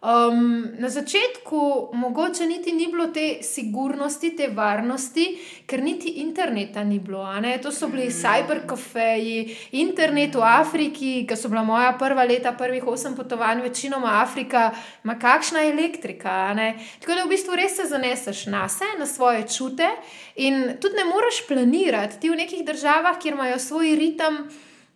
[0.00, 5.24] Um, na začetku mogoče niti ni bilo te sigurnosti, te varnosti,
[5.66, 7.26] ker niti interneta ni bilo.
[7.62, 13.16] To so bili cyberkafeji, internet v Afriki, ki so bila moja prva leta, prvih osem
[13.16, 14.70] potovanj, večinoma Afrika,
[15.04, 16.54] ima kakšna elektrika.
[17.00, 19.90] Tako da v bistvu res se zaneseš na sebe, na svoje čute
[20.36, 22.20] in tudi ne moreš planirati.
[22.20, 24.44] Ti v nekih državah, kjer imajo svoj ritem.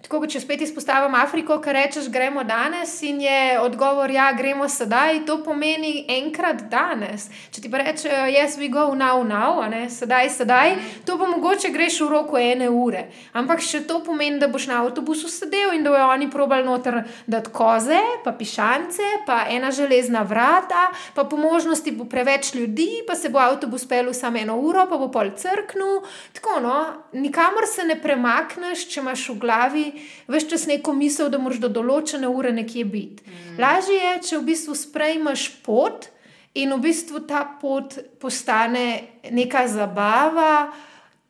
[0.03, 4.67] Tako kot če spet izpostavim Afriko, ki rečeš, gremo danes, in je odgovor, ja, gremo
[4.69, 7.29] sedaj, to pomeni enkrat danes.
[7.55, 10.75] Če ti pa rečejo, jaz vi go now, now, ne, sedaj, sedaj,
[11.07, 13.05] to pa mogoče greš v roku ene ure.
[13.39, 17.05] Ampak še to pomeni, da boš na avtobusu sedel in da bojo oni probali noter
[17.31, 23.15] dati koze, pa pišance, pa ena železna vrata, pa po možnosti bo preveč ljudi, pa
[23.15, 25.95] se bo avtobus pel samo eno uro, pa bo pol crknu.
[26.35, 26.77] Tako, no,
[27.15, 29.89] nikamor se ne premakneš, če imaš v glavi
[30.29, 33.25] veš čas neko misel, da moraš do določene ure nekje biti.
[33.27, 33.57] Mm.
[33.61, 36.09] Lažje je, če v bistvu sprejmeš pot
[36.55, 40.73] in v bistvu ta pot postane neka zabava,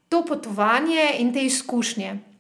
[0.08, 2.31] to potovanje in te izkušnje.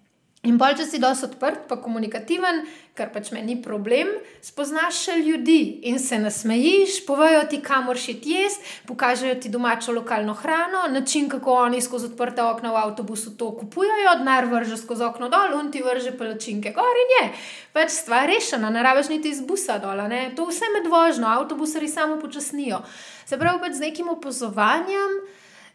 [0.42, 2.64] In bolj, če si dosti odprt, pa komunikativen,
[2.98, 4.08] kar pač meni ni problem,
[4.42, 8.56] spoznaš še ljudi in se nasmejiš, povejo ti, kamor še ti jaz,
[8.88, 14.16] pokažejo ti domačo lokalno hrano, način, kako oni skozi odprta okna v avtobusu to kupujajo,
[14.18, 17.22] denar vrže skozi okno dol, in ti vrže palačinke gor in je.
[17.78, 20.24] Pač stvar rešena, ne rabiš niti iz busa dol, ne?
[20.34, 22.82] to vse med vožnjo, avtobusari samo počasnijo.
[23.30, 25.22] Se pravi, pač z nekim opozovanjem.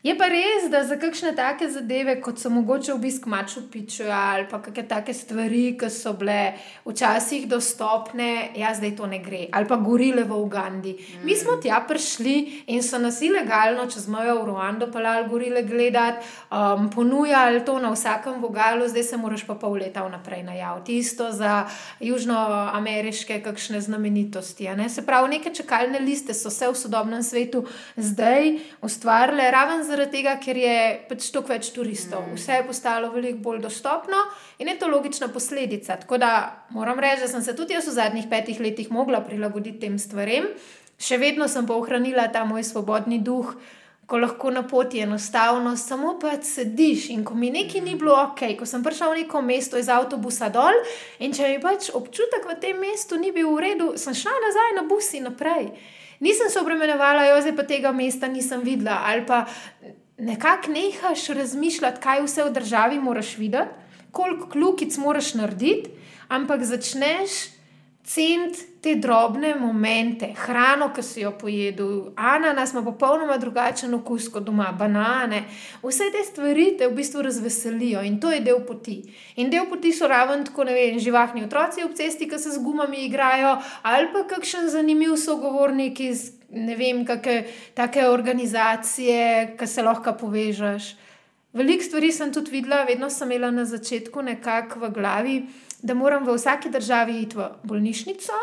[0.04, 4.46] Je pa res, da za kakšne take zadeve, kot so mogoče obisk maču piču ali
[4.50, 6.54] pa kakšne take stvari, ki so bile
[6.86, 9.48] včasih dostopne, ja, zdaj to ne gre.
[9.52, 10.94] Ali pa gorile v Ugandi.
[10.94, 11.26] Mm.
[11.26, 12.36] Mi smo tja prišli
[12.76, 17.90] in so nas ilegalno čez mojo v Ruando pelali gorile gledati, um, ponujali to na
[17.96, 20.98] vsakem vogalu, zdaj se moraš pa pol leta vnaprej najaviti.
[21.02, 21.66] Isto za
[22.00, 24.70] južnoameriške kakšne znamenitosti.
[24.94, 27.66] Se pravi, neke čakalne liste so se v sodobnem svetu
[27.98, 30.76] zdaj ustvarile ravno zaradi tega, ker je
[31.10, 32.26] pač toliko več turistov.
[32.28, 32.38] Mm.
[32.40, 34.20] Vse je postalo veliko bolj dostopno
[34.60, 35.98] in je to logična posledica.
[36.04, 36.32] Tako da
[36.76, 40.52] moram reči, da sem se tudi jaz v zadnjih petih letih mogla prilagoditi tem stvarem.
[40.98, 43.52] Še vedno sem pa ohranila ta moj svobodni duh,
[44.08, 47.10] ko lahko na poti enostavno samo pa sediš.
[47.14, 50.50] In ko mi nekaj ni bilo ok, ko sem prišla v neko mesto iz avtobusa
[50.50, 50.80] dol
[51.20, 54.76] in če mi pač občutek v tem mestu ni bil v redu, sem šla nazaj
[54.80, 55.74] na bus in naprej
[56.20, 59.02] nisem se obremenjevala, jo zdaj pa tega mesta nisem videla.
[59.06, 59.46] Ali pa
[60.18, 63.70] nekako nehaš razmišljati, kaj vse v državi moraš videti,
[64.12, 65.90] koliko kljukic moraš narediti,
[66.28, 67.57] ampak začneš
[68.08, 74.46] ceniti te drobne momente, hrano, ki si jo pojedel, ananas ima popolnoma drugačen okus kot
[74.48, 75.42] doma, banane.
[75.84, 79.02] Vse te stvari te v bistvu razveselijo in to je del poti.
[79.36, 82.64] In del poti so raven tako ne vem, živahni otroci ob cesti, ki se z
[82.64, 87.44] gumami igrajo, ali pa kakšen zanimiv sogovornik iz ne vem, kakšne
[87.76, 90.94] take organizacije, ki se lahko povežeš.
[91.58, 95.38] Veliko stvari sem tudi videla, vedno sem imela na začetku nekako v glavi
[95.82, 98.34] da moram v vsaki državi iti v bolnišnico,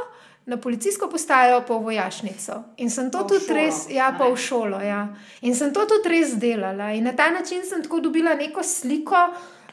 [0.46, 2.62] na policijsko postajo, pa v vojašnico.
[2.76, 4.80] In sem to pa tudi šolo, res, ja, pa v šolo.
[4.84, 5.08] Ja.
[5.40, 6.92] In sem to tudi res delala.
[6.92, 9.22] In na ta način sem tako dobila neko sliko.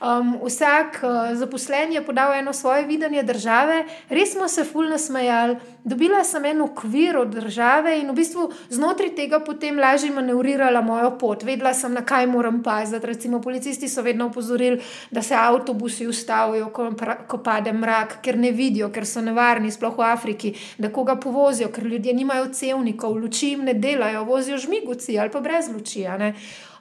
[0.02, 5.56] Um, vsak uh, zaposlen je podal eno svoje videnje države, res smo se fulno smejali.
[5.84, 11.12] Dobila sem en okvir od države in v bistvu znotraj tega potem lažje manevrirala mojo
[11.18, 11.44] pot.
[11.44, 13.08] Vedela sem, na kaj moram paziti.
[13.08, 16.90] Recimo, policisti so vedno opozorili, da se avtobusi ustavijo, ko,
[17.28, 21.70] ko pade mrak, ker ne vidijo, ker so nevarni, sploh v Afriki, da koga povozijo,
[21.70, 26.08] ker ljudje nimajo cevnikov, luči jim ne delajo, vozijo žmiguci ali pa brez luči.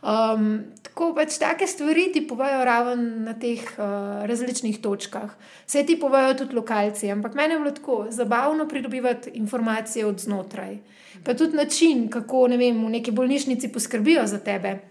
[0.01, 5.31] Um, tako pač take stvari ti povajo raven na teh uh, različnih točkah.
[5.67, 10.79] Vse ti povajo tudi lokalci, ampak meni je bilo tako zabavno pridobivati informacije od znotraj.
[11.25, 14.90] Pa tudi način, kako ne vem, v neki bolnišnici poskrbijo za tebe.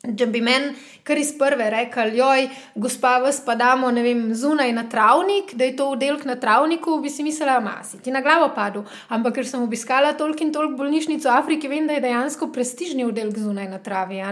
[0.00, 0.70] Če bi meni
[1.04, 2.46] kar iz prve rekel, joj,
[2.80, 7.10] gospa, vas pa damo vem, zunaj na travnik, da je to oddelek na travniku, bi
[7.12, 8.86] si mislila, masi, ti na glavo padel.
[9.12, 13.04] Ampak ker sem obiskala toliko in toliko bolnišnic v Afriki, vem, da je dejansko prestižni
[13.04, 14.22] oddelek zunaj na travi.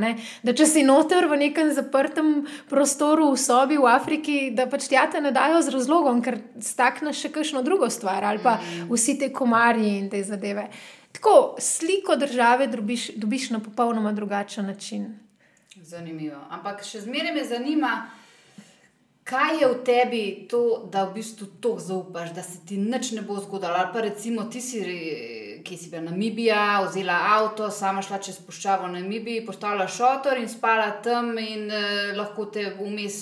[0.40, 2.32] Da če si noter v nekem zaprtem
[2.72, 7.26] prostoru v sobi v Afriki, da pač tja te ne dajo z razlogom, ker stakneš
[7.26, 8.88] še kakšno drugo stvar ali pa mm.
[8.88, 10.70] vsi te komarji in te zadeve.
[11.12, 15.27] Tako sliko države dobiš, dobiš na popolnoma drugačen način.
[15.88, 16.36] Zanimivo.
[16.52, 17.92] Ampak še zmeraj me zanima,
[19.28, 20.60] kaj je v tebi to,
[20.92, 23.72] da v bistvu to zaupaš, da se ti nič ne bo zgodilo.
[23.72, 24.82] Ali pa recimo ti si,
[25.64, 30.48] ki si bil Namibija, vzela avto, sama šla čez puščavo na Namibiji, postavila šotor in
[30.52, 33.18] spala tam, in eh, lahko te vmes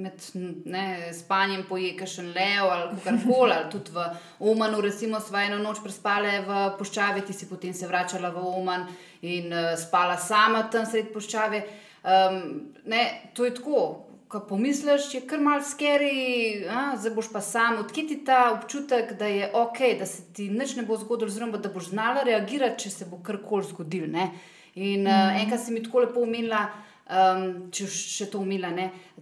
[0.00, 0.28] med
[0.72, 3.52] ne, spanjem poje še en lev ali kar koli.
[3.60, 4.08] Ali tudi v
[4.40, 8.88] Omanu, recimo, sva eno noč prespale v puščavi, ti si potem se vračala v Oman
[9.20, 11.84] in uh, spala sama tam sred puščave.
[12.06, 14.02] Um, ne, to je tako.
[14.28, 16.64] Ko pomisliš, je kar mal skeri,
[16.98, 20.74] zdaj boš pa sam, odkiti ti ta občutek, da je ok, da se ti nič
[20.76, 24.10] ne bo zgodilo, oziroma da boš znala reagirati, če se bo karkoli zgodilo.
[24.10, 24.32] Ne?
[24.74, 25.06] In mm.
[25.06, 26.64] uh, enkrat si mi tako lepo umila,
[27.06, 28.72] um, če še to umila,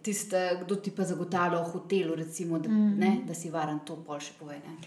[0.03, 2.95] tiste, kdo ti pa zagotavlja v hotelu, recimo, da, mm.
[3.01, 4.57] ne, da si varen, to pol še pove.
[4.65, 4.79] Ne?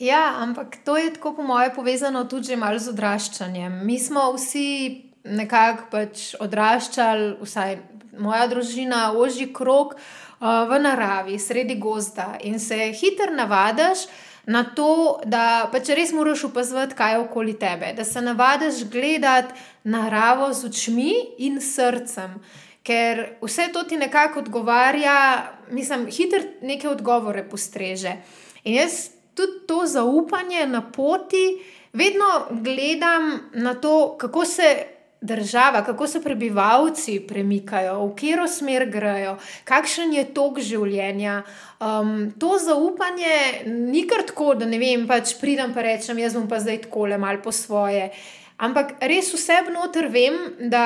[0.00, 3.82] Ja, ampak to je tako, po mojem, povezano tudi malo z odraščanjem.
[3.84, 7.78] Mi smo vsi nekako pač odraščali, vsaj
[8.18, 14.08] moja družina, ožji krok uh, v naravi, sredi gozda in se hitro navadiš.
[14.48, 19.52] Na to, da pač res moraš opazovati, kaj je okoli tebe, da se navadiš gledati
[19.84, 21.12] naravo z očmi
[21.44, 22.38] in srcem,
[22.80, 25.18] ker vse to ti nekako odgovarja,
[25.68, 28.14] mislim, hitro neke odgovore postreže.
[28.64, 31.60] In jaz tudi to zaupanje na poti
[31.92, 39.36] vedno gledam na to, kako se država, kako se prebivalci premikajo, v katero smer grejo,
[39.64, 41.42] kakšen je tok življenja.
[41.80, 46.48] Um, to zaupanje ni kar tako, da ne vem, pač pridem pa rečem, jaz bom
[46.48, 48.10] pa zdaj tako le malo po svoje.
[48.58, 50.38] Ampak res vse vnoter vem,
[50.70, 50.84] da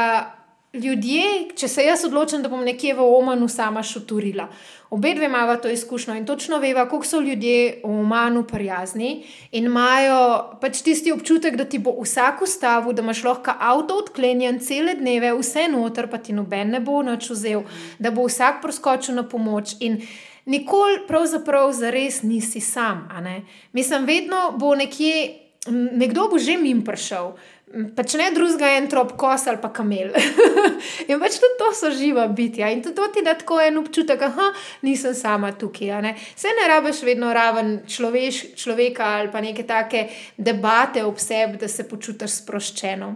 [0.73, 4.49] ljudje, če se jaz odločim, da bom nekje v Omanu sama šuturila.
[4.93, 9.69] Obe dve imamo to izkušnjo in točno veva, koliko so ljudje v Omanu prijazni in
[9.69, 10.19] imajo
[10.61, 15.33] pač tisti občutek, da ti bo vsak ustavil, da imaš lahko avto odklenjen cele dneve,
[15.39, 17.65] vse noter, pa ti noben ne bo noč vzel,
[17.99, 19.77] da bo vsak proskočil na pomoč.
[19.81, 20.01] In
[20.45, 23.09] nikoli pravzaprav za res nisi sam.
[23.73, 27.35] Mislim, vedno bo nekje, nekdo bo že jim prišel
[27.97, 30.13] pač ne drugega, en trop kos ali pa kamel.
[31.11, 34.21] in pač tudi to so živa bitja in tudi to ti da tako en občutek,
[34.21, 34.51] da
[34.85, 36.13] nisem sama tukaj.
[36.37, 41.69] Se ne rabiš vedno raven človeš, človeka ali pa neke take debate ob sebi, da
[41.69, 43.15] se počutiš sproščeno.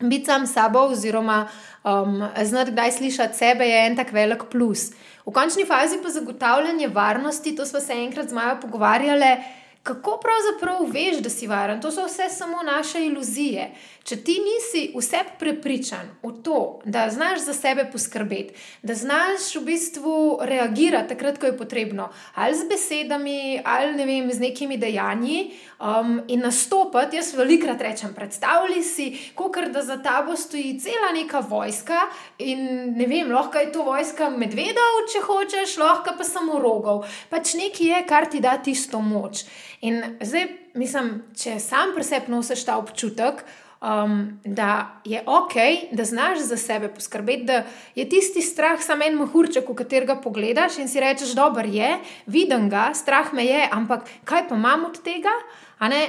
[0.00, 1.42] Biti sam sabo, oziroma
[1.84, 4.94] um, znati, kdaj slišati sebe, je en tak velik plus.
[5.26, 9.34] V končni fazi pa zagotavljanje varnosti, to smo se enkrat z Majo pogovarjali
[9.82, 11.80] kako pravzaprav veš, da si varen?
[11.80, 13.70] To so vse samo naše iluzije.
[14.10, 19.62] Če ti nisi vse prepričan v to, da znaš za sebe poskrbeti, da znaš v
[19.68, 20.14] bistvu
[20.50, 26.16] reagirati takrat, ko je potrebno, ali z besedami, ali ne vem, z nekimi dejanji, um,
[26.26, 29.06] in nastopati, jaz velikrat rečem, predstavljaj si,
[29.38, 32.02] kot da za tabo stoji cela neka vojska
[32.42, 32.66] in
[32.98, 37.06] ne vem, lahko je to vojska medvedov, če hočeš, lahko pa samo rogov.
[37.30, 39.46] Pač nekaj je, kar ti da tisto moč.
[39.86, 43.46] In zdaj, mislim, če sam preseb nosiš ta občutek,
[43.80, 45.54] um, da je ok,
[45.92, 47.62] da znaš za sebe poskrbeti, da
[47.94, 52.68] je tisti strah samo en mahurček, v katerega pogledaš in si rečeš, da je, vidim
[52.70, 55.32] ga, strah me je, ampak kaj pa imam od tega?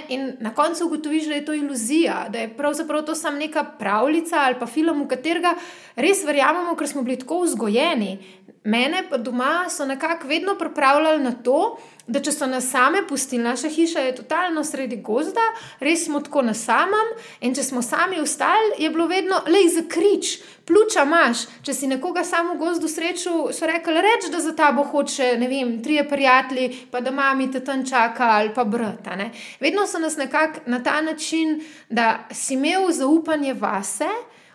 [0.10, 4.36] In na koncu ugotoviš, da je to iluzija, da je pravzaprav to samo neka pravljica
[4.44, 5.56] ali pa film, v katerega
[5.96, 8.18] res verjamemo, ker smo bili tako vzgojeni.
[8.64, 11.78] Mene pa doma so nekako vedno pripravljali na to,
[12.08, 15.44] da če so nas same pustili, naša hiša je totalno sredi gozda,
[15.80, 17.14] res smo tako na samem.
[17.42, 21.90] In če smo sami ustali, je bilo vedno le za krič, pljuča imaš, če si
[21.92, 26.08] nekoga samo v gozdu srečal, so rekli, reč, da za tabo hoče, ne vem, trije
[26.10, 29.18] prijatelji, pa da mami te tam čaka ali pa brata.
[29.60, 31.60] Vedno so nas nekako na ta način,
[31.90, 34.10] da si imel zaupanje vase.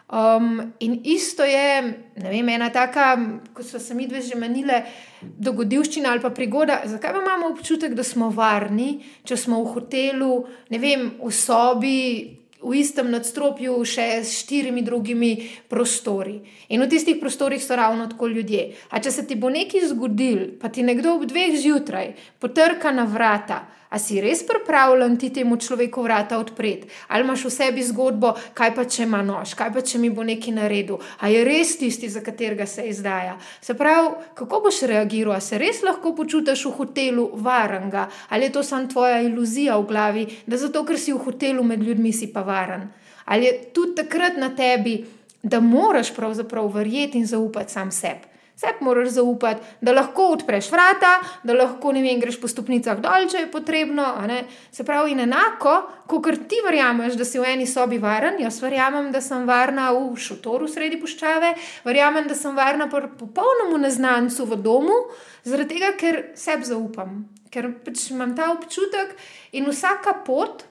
[0.06, 1.82] Um, in isto je,
[2.16, 3.16] ne vem, ena taka,
[3.54, 4.84] kot so se mi dve že menile,
[5.20, 6.78] dogodivščina ali pa prigoda.
[6.86, 10.32] Zakaj imamo občutek, da smo varni, če smo v hotelu,
[10.70, 12.02] ne vem, v sobi,
[12.62, 15.32] v istem nadstropju, še s štirimi drugimi
[15.66, 16.38] prostori.
[16.70, 18.76] In v tistih prostorih so ravno tako ljudje.
[18.90, 23.10] A če se ti bo nekaj zgodil, pa ti nekdo ob dveh zjutraj potrka na
[23.10, 23.64] vrata.
[23.90, 26.88] A si res pripravljen ti temu človeku vrata odpreti?
[27.08, 30.26] Ali imaš v sebi zgodbo, kaj pa če ima nož, kaj pa če mi bo
[30.26, 30.98] nekaj naredil?
[31.22, 33.36] A je res tisti, za katerega se izdaja?
[33.62, 35.36] Se pravi, kako boš reagiral?
[35.38, 38.08] A se res lahko počutiš v hotelu varnega?
[38.28, 41.82] Ali je to samo tvoja iluzija v glavi, da zato, ker si v hotelu med
[41.82, 42.88] ljudmi, si pa varen?
[43.26, 45.04] Ali je tudi takrat na tebi,
[45.42, 48.35] da moraš pravzaprav verjeti in zaupati sam sebi?
[48.56, 51.10] Sebi moraš zaupati, da lahko odpreš vrata,
[51.44, 54.04] da lahko ne vem, greš po stopnicah dol, če je potrebno.
[54.72, 55.74] Se pravi, in enako,
[56.08, 60.16] kot ti verjameš, da si v eni sobi varen, jaz verjamem, da sem varna v
[60.16, 61.50] šotoru sredi puščave,
[61.84, 64.96] verjamem, da sem varna pri popolnemu neznancu v domu,
[65.44, 69.12] zaradi tega, ker sebi zaupam, ker pač imam ta občutek
[69.52, 70.64] in vsaka pot.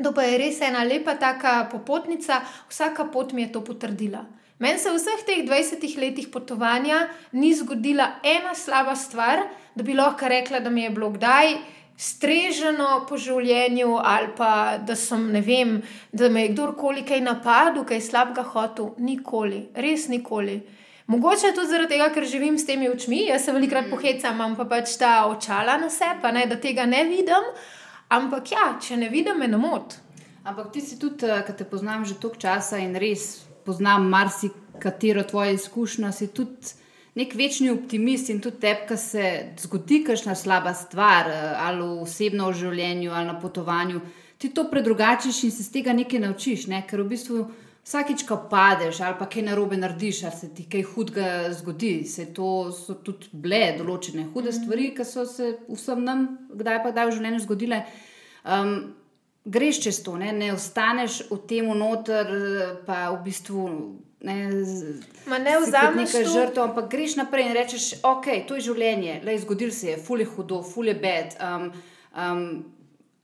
[0.00, 4.20] To pa je res ena lepa taka popotnica, vsaka pot mi je to potrdila.
[4.60, 9.94] Meni se v vseh teh 20 letih potovanja ni zgodila ena slaba stvar, da bi
[9.96, 11.54] lahko rekla, da mi je bilo kdaj
[11.96, 15.80] streženo po življenju, ali pa da, sem, vem,
[16.12, 18.92] da me je kdorkoli kaj napadel, kaj slabega hotel.
[19.00, 20.60] Nikoli, res nikoli.
[21.08, 23.96] Mogoče je to zaradi tega, ker živim s temi očmi, jaz se velikrat mm.
[23.96, 27.52] pohecam, imam pa pač ta očala na sebe, da tega ne vidim.
[28.12, 30.04] Ampak ja, če ne vidim, me ne moti.
[30.44, 35.22] Ampak ti si tudi, eh, ki te poznam že toliko časa in res poznam marsikatero
[35.22, 36.74] tvoje izkušnjo, si tudi
[37.14, 39.24] nek večni optimist in tudi tebi, ki se
[39.62, 44.00] zgodi kakšna slaba stvar, eh, ali osebno v življenju, ali na potovanju,
[44.38, 46.82] ti to predrugačiš in se z tega nekaj naučiš, ne?
[46.86, 47.48] ker v bistvu.
[47.80, 52.26] Vsakič, ko padeš ali pa kaj narobe narediš, ali se ti kaj hudega zgodi, se
[52.34, 57.08] to so tudi bile določene hude stvari, ki so se vsem nam, kdaj pa kdaj
[57.08, 57.80] v življenju zgodile.
[58.44, 58.99] Um,
[59.44, 62.26] greš čez to, ne, ne ostaneš v tem noter,
[62.86, 63.66] pa v bistvu.
[64.20, 64.36] Ne,
[65.26, 69.72] ne vzameš nekaj žrtev, ampak greš naprej in rečeš, ok, to je življenje, le zgodil
[69.72, 71.38] se je, fulje hudo, fulje bed.
[71.40, 71.70] Um,
[72.12, 72.44] um,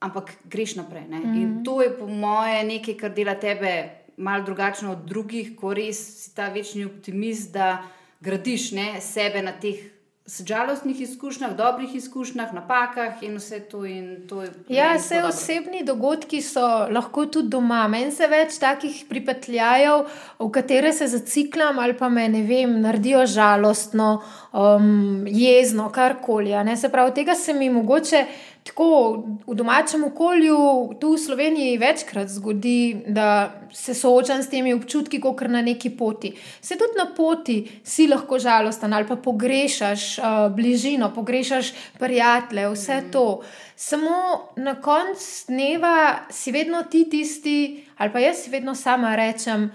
[0.01, 1.05] ampak greš naprej.
[1.05, 1.37] Mm -hmm.
[1.43, 6.25] In to je po moje nekaj, kar dela tebe malo drugačno od drugih, ko res
[6.25, 7.85] si ta večni optimist, da
[8.21, 9.96] gradiš ne, sebe na teh
[10.27, 13.85] žalostnih izkušnjah, dobrih izkušnjah, napakah in vse to.
[13.87, 17.85] In to ja, vse osebni dogodki so lahko tudi doma.
[17.89, 20.07] Meni se več takih pripetljajev,
[20.41, 24.11] v katere se zaciklam ali pa me ne vem, naredijo žalostno,
[24.53, 26.55] um, jezno, karkoli.
[26.77, 28.27] Se pravi, tega se mi mogoče
[28.67, 30.59] tako v domačem okolju,
[31.01, 36.33] tu v Sloveniji, večkrat zgodi, da se soočam s temi občutki, kot na neki poti.
[36.61, 40.25] Se tudi na poti si lahko žalosten ali pa pogrešaš uh,
[40.55, 43.11] bližino, pogrešaš prijatelje, vse mm.
[43.13, 43.43] to.
[43.77, 49.71] Samo na koncu dneva si vedno ti tisti, ali pa jaz si vedno sama rečem,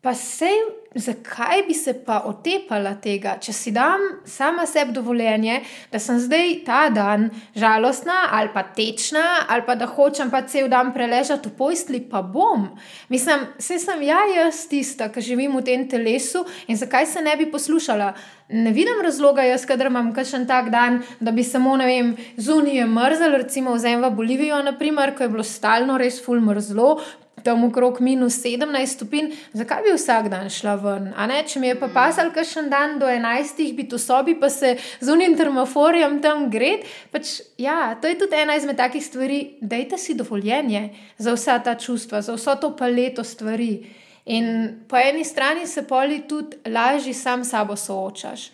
[0.00, 5.60] pa sej zakaj bi se pa otepala tega, če si dam sama sebi dovoljenje,
[5.92, 10.70] da sem zdaj ta dan žalostna ali pa tečna, ali pa da hočem pa cel
[10.72, 12.68] dan preležati v pojstli, pa bom.
[13.12, 17.36] Mislim, vse sem ja, jaz tista, ki živim v tem telesu in zakaj se ne
[17.36, 18.14] bi poslušala.
[18.48, 22.86] Ne vidim razloga, jaz, kader imam kakšen tak dan, da bi samo, ne vem, zunije
[22.86, 27.00] mrzel, recimo v Zemlji v Bolivijo, naprimer, ko je bilo stalno res fulmrzlo,
[27.42, 31.10] tam okrog minus 17 stopinj, zakaj bi vsak dan šla ven?
[31.46, 35.12] Če mi je pa pasal kakšen dan do 11, bi to sobi, pa se z
[35.12, 36.80] unim termoforjem tam gre.
[37.12, 39.58] Pač, ja, to je tudi ena izmed takih stvari.
[39.60, 43.86] Dajte si dovoljenje za vsa ta čustva, za vso to paleto stvari.
[44.26, 48.50] In po eni strani se poli tudi lažje sam s sabo soočaš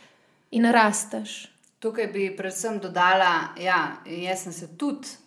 [0.50, 1.48] in rasteš.
[1.80, 3.62] Tukaj bi predvsem dodala, da
[4.06, 5.21] ja, sem se tudi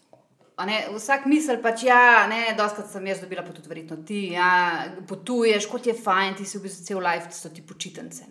[0.64, 4.86] Ne, vsak misel pač, ja, ne, doskrat sem jaz dobila, pa tudi verjetno ti, ja,
[5.08, 8.30] potuješ, kot je fajn, ti si v bistvu cel life, ti so ti počitnice.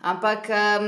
[0.00, 0.86] Ampak um,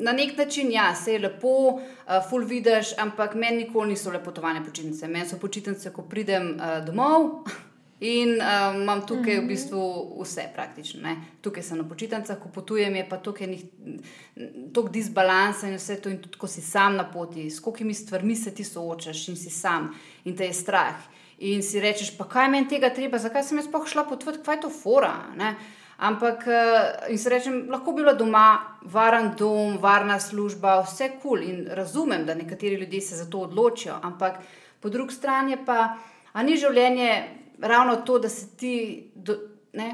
[0.00, 4.22] na nek način, ja, se je lepo, uh, full vidiš, ampak meni nikoli niso le
[4.24, 5.08] potovane počitnice.
[5.12, 7.44] Meni so počitnice, ko pridem uh, domov.
[8.00, 9.48] In um, imam tukaj v mhm.
[9.48, 9.82] bistvu
[10.22, 11.02] vse, praktično.
[11.02, 11.14] Ne.
[11.40, 16.18] Tukaj sem na počitnicah, ko potujem, je pa tukaj nek disbalans in vse to, in
[16.18, 19.92] tudi ko si sam na poti, s kolikimi stvarmi se ti soočaš in si sam
[20.24, 20.98] in te je strah.
[21.38, 24.58] In si rečeš, pa kaj meni tega treba, zakaj sem jaz sploh šla potovati, kaj
[24.58, 25.14] je to fora.
[25.38, 25.54] Ne.
[26.04, 31.38] Ampak, uh, in se rečem, lahko bi bilo doma, varen dom, varna služba, vse kul
[31.38, 31.46] cool.
[31.46, 34.00] in razumem, da nekateri ljudje se za to odločijo.
[34.02, 34.42] Ampak
[34.80, 35.94] po drugi strani pa,
[36.32, 38.74] a ni življenje ravno to, da se ti
[39.14, 39.36] do,
[39.72, 39.88] ne,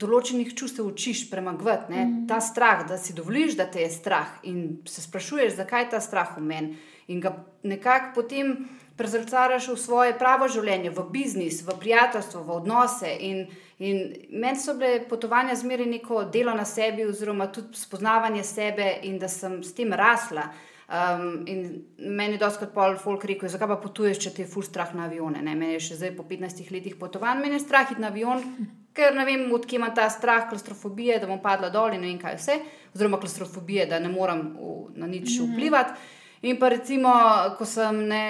[0.00, 2.26] določenih čustev učiš premagovati, mm.
[2.30, 6.00] ta strah, da si dovoliš, da te je strah in se sprašuješ, zakaj je ta
[6.00, 6.78] strah v meni
[7.10, 7.34] in ga
[7.66, 8.54] nekako potem
[9.00, 13.10] prezrcaraš v svoje pravo življenje, v biznis, v prijateljstvo, v odnose.
[13.26, 13.46] In,
[13.80, 19.16] in meni so bile potovanja zmeraj neko delo na sebi, oziroma tudi spoznavanje sebe in
[19.18, 20.50] da sem s tem rasla.
[20.90, 24.64] Um, in meni je dosti pol folk rekel, zakaj pa potuješ, če ti je ful
[24.66, 25.38] strah na avione.
[25.38, 25.54] Ne?
[25.54, 28.42] Meni je še zdaj po 15 letih potovanj, meni je strah iti na avion,
[28.96, 32.18] ker ne vem, odkje ima ta strah, klaustrofobije, da bom padla dol in ne vem
[32.18, 32.58] kaj vse,
[32.90, 35.94] oziroma klaustrofobije, da ne morem v, na nič vplivati.
[35.94, 36.18] Mm -hmm.
[36.42, 37.12] In pa recimo,
[37.58, 38.24] ko sem ne,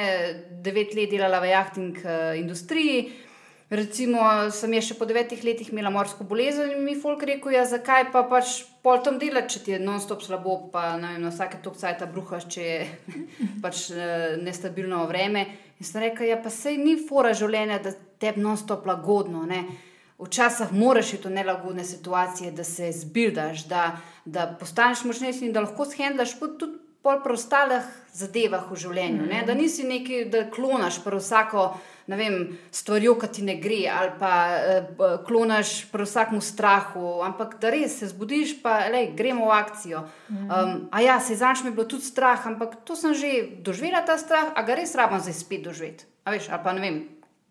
[0.63, 3.05] devet let delala v jahting uh, industriji,
[3.71, 4.19] recimo,
[4.51, 8.25] sem še po devetih letih imela morsko bolezen in mi folk rekel, ja, zakaj pa
[8.27, 12.03] pač pol tam delati, če ti je non-stop slabo, pa vem, na vsake tok cajt
[12.11, 12.81] bruhaš, če je
[13.65, 15.47] pač uh, nestabilno vreme.
[15.81, 19.47] In sem rekel, ja, pa sej ni fora življenja, da te je non-stop lagodno.
[19.49, 19.63] Ne?
[20.21, 23.87] Včasih moraš iti v nelagodne situacije, da se zbildaš, da,
[24.27, 29.23] da postaneš močnejši in da lahko shendlaš tudi pol preostalih zadevah v življenju.
[29.23, 29.47] -hmm.
[29.47, 31.79] Da nisi neki, da klonaš pri vsako
[32.71, 37.99] stvar, ki ti ne gre, ali pa uh, klonaš pri vsakem strahu, ampak da res
[37.99, 40.03] se zbudiš, pa lej, gremo v akcijo.
[40.29, 44.03] Um, a ja, se zanj mi je bilo tudi strah, ampak to sem že doživela
[44.07, 46.05] ta strah, a ga res rabim zdaj spet doživeti.
[46.25, 47.09] A veš, ali pa ne vem.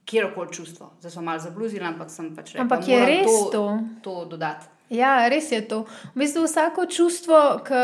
[0.09, 3.65] Kjerkoli čustvo, zdaj smo malo zabluzili, ampak sem pač rekel, da je res to, to.
[4.01, 4.65] to dodati.
[4.89, 5.83] Ja, res je to.
[6.15, 7.77] V bistvu vsako čustvo, k,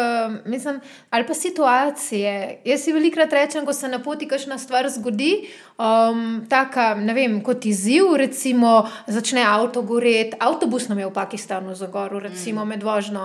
[0.46, 0.80] mislim,
[1.10, 2.62] ali pa situacije.
[2.66, 5.46] Jaz si velikrat rečem, ko se na poti kakšna stvar zgodi,
[5.78, 11.76] um, taka, ne vem, kot izziv, recimo, začne avto goreti, avtobus nam je v Pakistanu
[11.76, 12.70] zagoril, recimo mm.
[12.70, 13.22] med vožnjo,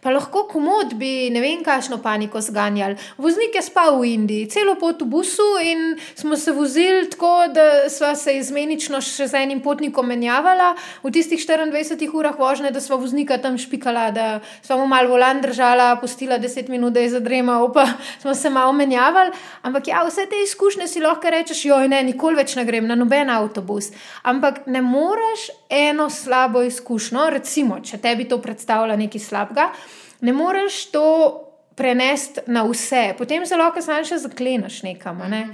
[0.00, 2.96] pa lahko komod bi ne vem, kakšno paniko zganjali.
[3.18, 7.88] Voznik je spal v Indiji, celo pot v busu in smo se vozili tako, da
[7.90, 10.70] smo se izmenično še z enim potnikom menjavali
[11.02, 15.96] v tistih 24 urah vožnje, da smo voznika tam špikala, da smo malo volan držala,
[16.00, 17.86] pustila 10 minut, da je zadremal, pa
[18.22, 19.32] smo se malo menjavali.
[19.62, 22.86] Ampak ja, vse te izkušnje si lahko rečeš, jo joj, ne, nikoli več ne grem
[22.86, 23.90] na noben avtobus.
[24.22, 29.70] Ampak ne moreš eno slabo izkušnjo, recimo, če tebi to predstavlja nekaj slabega,
[30.20, 31.08] ne moreš to
[31.78, 33.14] prenesti na vse.
[33.18, 35.22] Potem se lahko sam še zakleneš nekam.
[35.30, 35.46] Ne?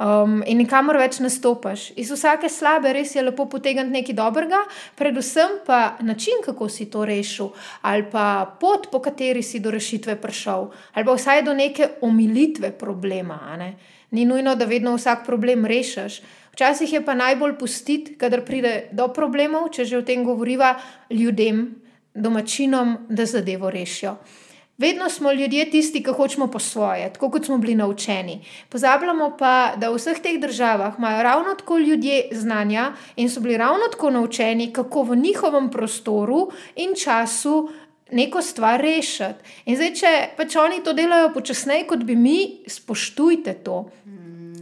[0.00, 1.90] Um, in nikamor več ne stopiš.
[2.00, 4.62] Iz vsake slabe res je lepo potegniti nekaj dobrega,
[4.96, 7.50] predvsem pa način, kako si to rešil,
[7.84, 12.72] ali pa pot, po kateri si do rešitve prišel, ali pa vsaj do neke omilitve
[12.80, 13.36] problema.
[14.16, 16.22] Ni nujno, da vedno vsak problem rešiš.
[16.56, 20.78] Včasih je pa najbolj pustiti, kadar pride do problemov, če že o tem govoriva,
[21.12, 21.74] ljudem,
[22.14, 24.16] domačinom, da zadevo rešijo.
[24.80, 28.38] Vedno smo ljudje tisti, ki hočemo po svoje, tako kot smo bili naučeni.
[28.68, 33.56] Pozabljamo pa, da v vseh teh državah imajo ravno tako ljudje znanja in so bili
[33.56, 37.68] ravno tako naučeni, kako v njihovem prostoru in času
[38.10, 39.52] neko stvar rešiti.
[39.64, 43.84] In zdaj, če pač oni to delajo počasneje, kot bi mi, spoštujte to.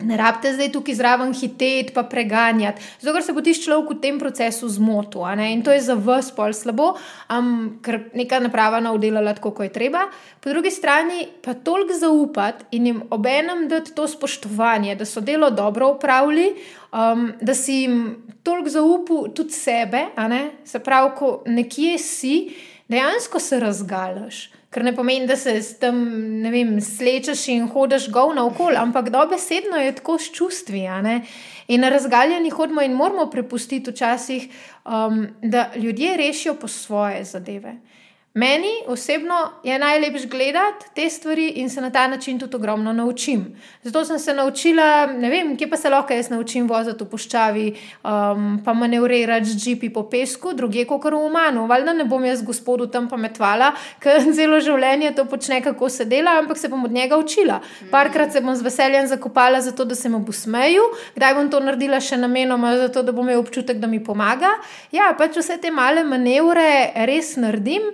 [0.03, 4.01] Ne rabite zdaj tukaj zraven hiteti, pa preganjati, zato ker se bo ti človek v
[4.03, 5.25] tem procesu zmotil.
[5.43, 6.93] In to je za vas pol slabo,
[7.33, 10.07] um, ker neka naprava ne oddelala tako, kot je treba.
[10.41, 15.51] Po drugi strani pa toliko zaupati in jim obenem dati to spoštovanje, da so delo
[15.51, 16.55] dobro upravili,
[16.93, 17.99] um, da si jim
[18.43, 20.07] toliko zaupal tudi sebe,
[20.65, 22.35] se pravi, ko nekje si
[22.89, 24.58] dejansko se razgalaš.
[24.71, 26.01] Ker ne pomeni, da se tam
[26.53, 30.83] vem, slečeš in hodiš gov na okolje, ampak dobesedno je tako s čustvi.
[31.69, 34.49] In razgaljeni hodimo in moramo prepustiti včasih,
[34.85, 37.79] um, da ljudje rešijo po svoje zadeve.
[38.35, 43.57] Meni osebno je najlepše gledati te stvari in se na ta način tudi ogromno naučim.
[43.83, 47.67] Zato sem se naučila, ne vem, kje pa se lahko jaz naučim voziti v poščavi,
[48.05, 51.67] um, pa manevrirati z GP po pesku, druge kot v Romanu.
[51.67, 56.37] Valjda ne bom jaz gospodu tam pametvala, ker celo življenje to počne, kako se dela,
[56.39, 57.61] ampak se bom od njega učila.
[57.91, 61.61] Parkrat se bom z veseljem zakopala, zato da se mu bo smejal, kdaj bom to
[61.65, 64.53] naredila še namenoma, zato da bom imel občutek, da mi pomaga.
[64.93, 67.89] Ja, pač vse te male manevre res naredim.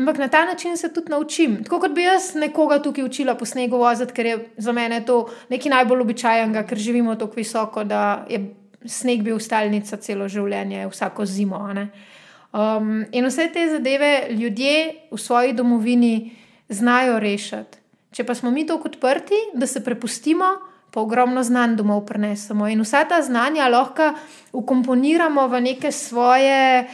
[0.00, 1.58] Ampak na ta način se tudi naučim.
[1.64, 5.26] Tako kot bi jaz nekoga tukaj učila po snegu voziti, ker je za mene to
[5.52, 8.40] nekaj najbolj običajnega, ker živimo tako visoko, da je
[8.84, 11.60] sneg bil stalnica celo življenje, vsako zimo.
[11.68, 16.32] Um, in vse te zadeve ljudje v svoji domovini
[16.68, 17.78] znajo rešiti.
[18.10, 20.48] Če pa smo mi tako odprti, da se prepustimo,
[20.90, 24.10] pa ogromno znanj domov prenesemo in vsa ta znanja lahko
[24.52, 26.88] ukomponiramo v neke svoje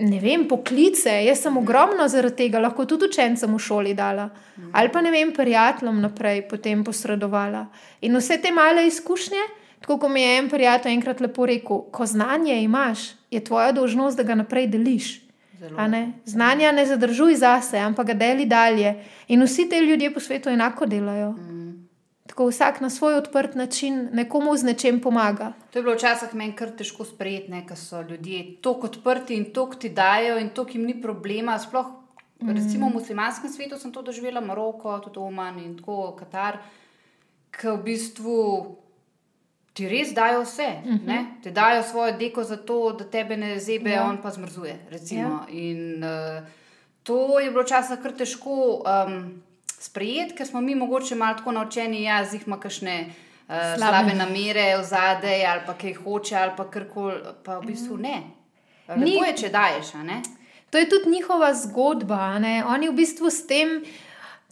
[0.00, 1.10] ne vem, poklice.
[1.24, 4.28] Jaz sem ogromno zaradi tega, lahko tudi učencem v šoli dala.
[4.72, 7.66] Ali pa ne vem, prijateljem naprej potem posredovala.
[8.00, 9.44] In vse te male izkušnje,
[9.80, 14.16] tako kot mi je en prijatelj enkrat lepo rekel, ko znanje imaš, je tvoja dolžnost,
[14.16, 15.20] da ga naprej deliš.
[15.88, 16.12] Ne?
[16.24, 18.94] Znanja ne zadržuj zase, ampak ga deli dalje.
[19.28, 21.32] In vsi ti ljudje po svetu enako delajo.
[21.32, 21.65] Mm.
[22.36, 25.52] Tako vsak na svoj odprt način nekomu z nečem pomaga.
[25.72, 29.74] To je bilo včasih meni kar težko sprejeti, ker so ljudje tako odprti in tako
[29.80, 31.58] ti dajo, in tako jim ni problema.
[31.58, 31.86] Sploh
[32.42, 32.50] mm.
[32.50, 36.58] recimo, v muslimanskem svetu sem to doživela, Maroko, tudi Oman in tako Katar,
[37.56, 38.36] ki v bistvu
[39.72, 40.68] ti res dajo vse.
[40.84, 41.08] Uh mhm.
[41.08, 41.24] -huh.
[41.42, 44.04] Ti dajo svojo deko za to, da tebe ne zebe, ja.
[44.04, 44.76] on pa zmrzuje.
[45.10, 45.46] Ja.
[45.48, 46.44] In uh,
[47.02, 49.42] to je bilo včasih kar težko um,
[49.80, 52.98] sprejeti, ker smo mi mogoče malo tako naučeni, da ja, jih ima kakšne.
[53.46, 53.78] Uh, slabe.
[53.78, 58.16] slabe namere v zadej, ali pa kaj hoče, ali pa karkoli, pa v bistvu ne.
[58.96, 59.92] Ni boje, če daješ.
[60.70, 62.38] To je tudi njihova zgodba.
[62.42, 62.64] Ne?
[62.66, 63.84] Oni v bistvu s tem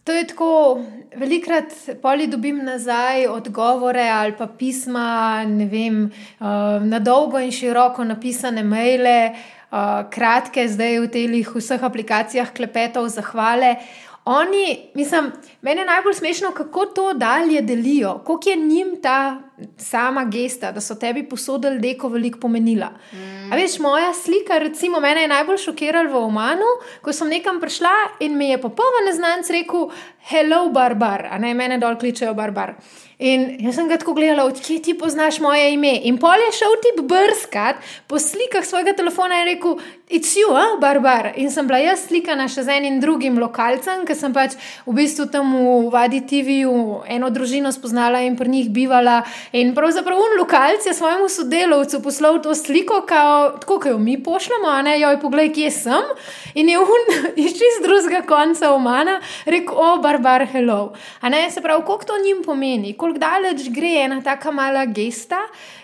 [0.05, 0.81] To je tako,
[1.17, 1.71] velikrat
[2.01, 8.61] poli dobim nazaj odgovore ali pa pisma, ne vem, uh, na dolgo in široko napisane
[8.63, 13.79] maile, uh, kratke, zdaj v teh vseh aplikacijah klepetov, zahvale.
[14.25, 19.41] Oni, mislim, meni je najbolj smešno, kako to dalje delijo, koliko je njim ta
[19.77, 22.89] sama gesta, da so tebi posodili deko veliko pomenila.
[23.13, 23.51] Mm.
[23.53, 27.93] A veš, moja slika, recimo, mene je najbolj šokirala v Omanu, ko sem nekam prišla
[28.25, 29.89] in mi je popolnoma neznanc rekel:
[30.25, 32.75] Hello, barbar, a ne mene dol kličejo barbar.
[33.19, 35.93] In jaz sem ga tako gledala, odkje ti poznaš moje ime.
[36.09, 39.77] In pol je šel ti brskati po slikah svojega telefona in rekel:
[40.09, 41.31] It's you, ah, barbar.
[41.35, 45.29] In sem bila jaz slikana še z enim drugim lokalcem, ker sem pač v bistvu
[45.31, 49.21] tam v Vadi TV-ju eno družino spoznala in pri njih bivala.
[49.51, 54.17] In pravzaprav un lokalc je svojemu sodelavcu poslal to sliko, kao, tako kot jo mi
[54.23, 56.11] pošljemo, a ne, joj, poglej, kje sem.
[56.53, 57.05] In je un
[57.45, 60.93] iz čist drugega konca omana rekel: O, barbar, hello.
[61.21, 65.39] A ne, se pravi, koliko to njim pomeni koliko daleč gre ena tako mala gesta.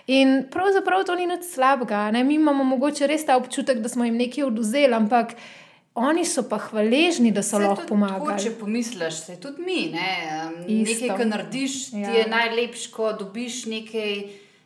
[0.07, 2.09] In pravzaprav to ni nič slabega.
[2.11, 2.23] Ne?
[2.23, 5.35] Mi imamo mogoče res ta občutek, da smo jim nekaj oduzeli, ampak
[5.95, 8.37] oni so pa hvaležni, da so se lahko pomagali.
[8.43, 10.11] Če pomisliš, se tudi mi, ne?
[10.67, 12.05] nekaj, kar narediš, ja.
[12.05, 14.15] ti je najlepše, ko dobiš nekaj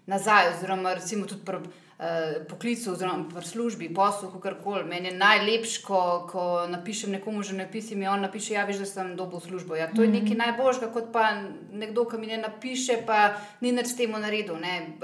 [0.05, 0.53] nazaj.
[0.55, 1.45] Oziroma, recimo tudi.
[1.45, 1.63] Pr
[1.99, 4.83] Eh, poklicu, oziroma pri službi, poslu, kako koli.
[4.83, 8.81] Meni je najlepše, ko, ko napišem nekomu že napis in mi on napiše, ja, veš,
[8.83, 9.75] da sem dobil službo.
[9.75, 10.37] Ja, to je nekaj mhm.
[10.37, 11.31] najboljšega, kot pa
[11.71, 14.59] nekdo, ki mi ne napiše, pa ni nič s tem naredil.
[14.59, 14.99] Ne?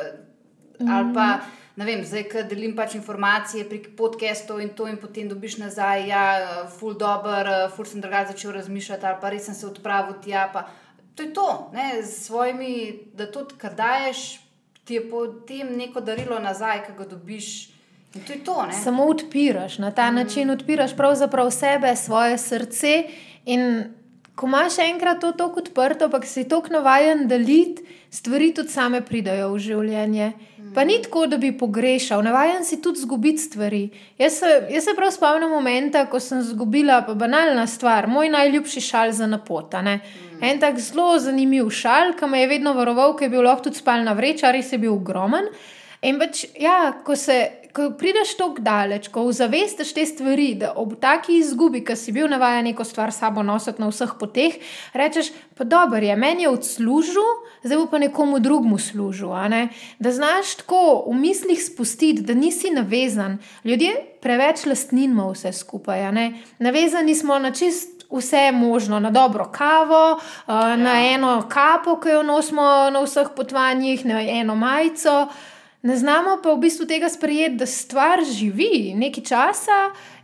[0.84, 1.40] Ali pa.
[1.76, 6.04] Ne vem, zdaj, ki delim pač informacije prek podcastov in to, in potem dobiš nazaj,
[6.10, 10.20] ja, je ful dobr, ful sem drugače začel razmišljati, ali pa res sem se odpravil
[10.24, 10.50] tja.
[10.54, 10.66] Pa.
[11.16, 12.74] To je to, ne, z svojimi,
[13.16, 14.42] da to, kar daješ,
[14.84, 17.52] ti je potem neko darilo nazaj, ki ga dobiš.
[18.12, 20.16] To to, Samo odpiraš na ta mm.
[20.16, 23.04] način, odpiraš pravzaprav sebe, svoje srce.
[23.46, 23.84] In
[24.36, 29.54] ko imaš enkrat to tako odprto, pa si tako navaden deliti, stvari tudi same pridajo
[29.54, 30.32] v življenje.
[30.76, 33.90] Pa ni tako, da bi pogrešal, navaden si tudi zgubiti stvari.
[34.18, 38.82] Jaz se, jaz se prav spomnim momenta, ko sem zgubila pa banalna stvar, moj najljubši
[38.82, 39.98] šal za napotane.
[40.00, 40.44] Mm.
[40.48, 43.82] En tak zelo zanimiv šal, ki me je vedno varoval, ki je bil lahko tudi
[43.84, 45.52] spalna vreča, res je bil ogromen.
[46.08, 50.96] In pač, ja, ko, se, ko prideš tako daleč, ko zavestiš te stvari, da ob
[51.02, 54.58] taki izgubi, ki si bil navaden neko stvar sabo nositi na vseh poteh,
[54.94, 57.32] rečeš, pa dobro je, meni je odslužil,
[57.64, 59.32] zdaj bo pa nekomu drugmu služil.
[60.00, 63.38] Da znaš tako v mislih spustiti, da nisi navezan.
[63.64, 66.12] Ljudje preveč lastnin imamo vse skupaj.
[66.60, 70.76] Navezani smo na čist vse možno, na dobro kavo, ja.
[70.76, 72.62] na eno kapo, ki jo nosimo
[72.92, 75.28] na vseh potovanjih, na eno majico.
[75.82, 79.80] Ne znamo pa v bistvu tega sprejeti, da stvar živi nekaj časa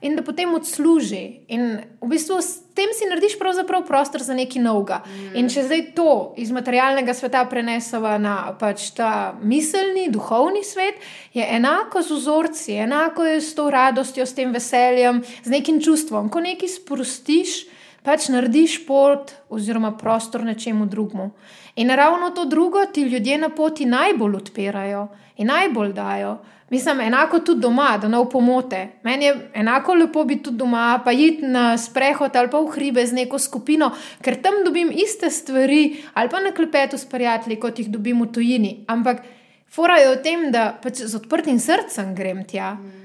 [0.06, 1.40] in da potem odsluži.
[1.50, 5.00] In v bistvu s tem si narediš pravzaprav prostor za nekaj novega.
[5.08, 5.32] Mm.
[5.42, 11.02] In če zdaj to iz materialnega sveta prenesemo na pač ta miselni, duhovni svet,
[11.34, 16.30] je enako z vzorci, enako je s to radostjo, s tem veseljem, z nekim čustvom.
[16.30, 17.64] Ko nekaj sprostiš,
[18.08, 21.32] pač narediš pot oziroma prostor nečemu drugemu.
[21.76, 26.38] In ravno to drugo ti ljudje na poti najbolj odpirajo in najbolj dajo.
[26.70, 28.88] Mislim, enako tudi doma, da ne upomote.
[29.04, 33.06] Meni je enako lepo biti tudi doma, pa iti na sprehod ali pa v hribe
[33.06, 33.92] z neko skupino,
[34.22, 38.32] ker tam dobim iste stvari ali pa na klepetu s prijatelji, kot jih dobim v
[38.32, 38.72] tujini.
[38.88, 39.24] Ampak
[39.68, 42.74] fora je v tem, da pač z odprtim srcem grem tja.
[42.74, 42.97] Mm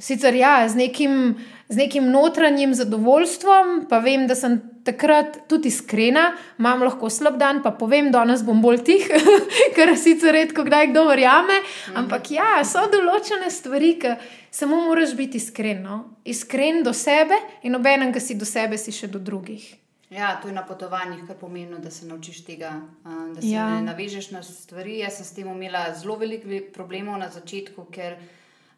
[0.00, 1.36] sicer ja, z nekim,
[1.68, 7.60] z nekim notranjim zadovoljstvom, pa vem, da sem takrat tudi iskrena, imam lahko slab dan,
[7.62, 9.04] pa povem, da danes bom bolj tih,
[9.76, 11.60] kar sicer redko kdaj kdo verjame.
[12.00, 14.14] Ampak ja, so določene stvari, ki
[14.50, 15.84] samo moraš biti iskren.
[15.84, 16.00] No?
[16.24, 19.68] Iskren do sebe in obenem, ki si do sebe, si še do drugih.
[20.10, 22.72] Ja, to je na potovanjih, kar pomeni, da se naučiš tega,
[23.04, 23.68] da se ja.
[23.76, 24.98] ne navežeš na stvari.
[25.04, 28.16] Jaz sem s tem imela zelo veliko problemov na začetku, ker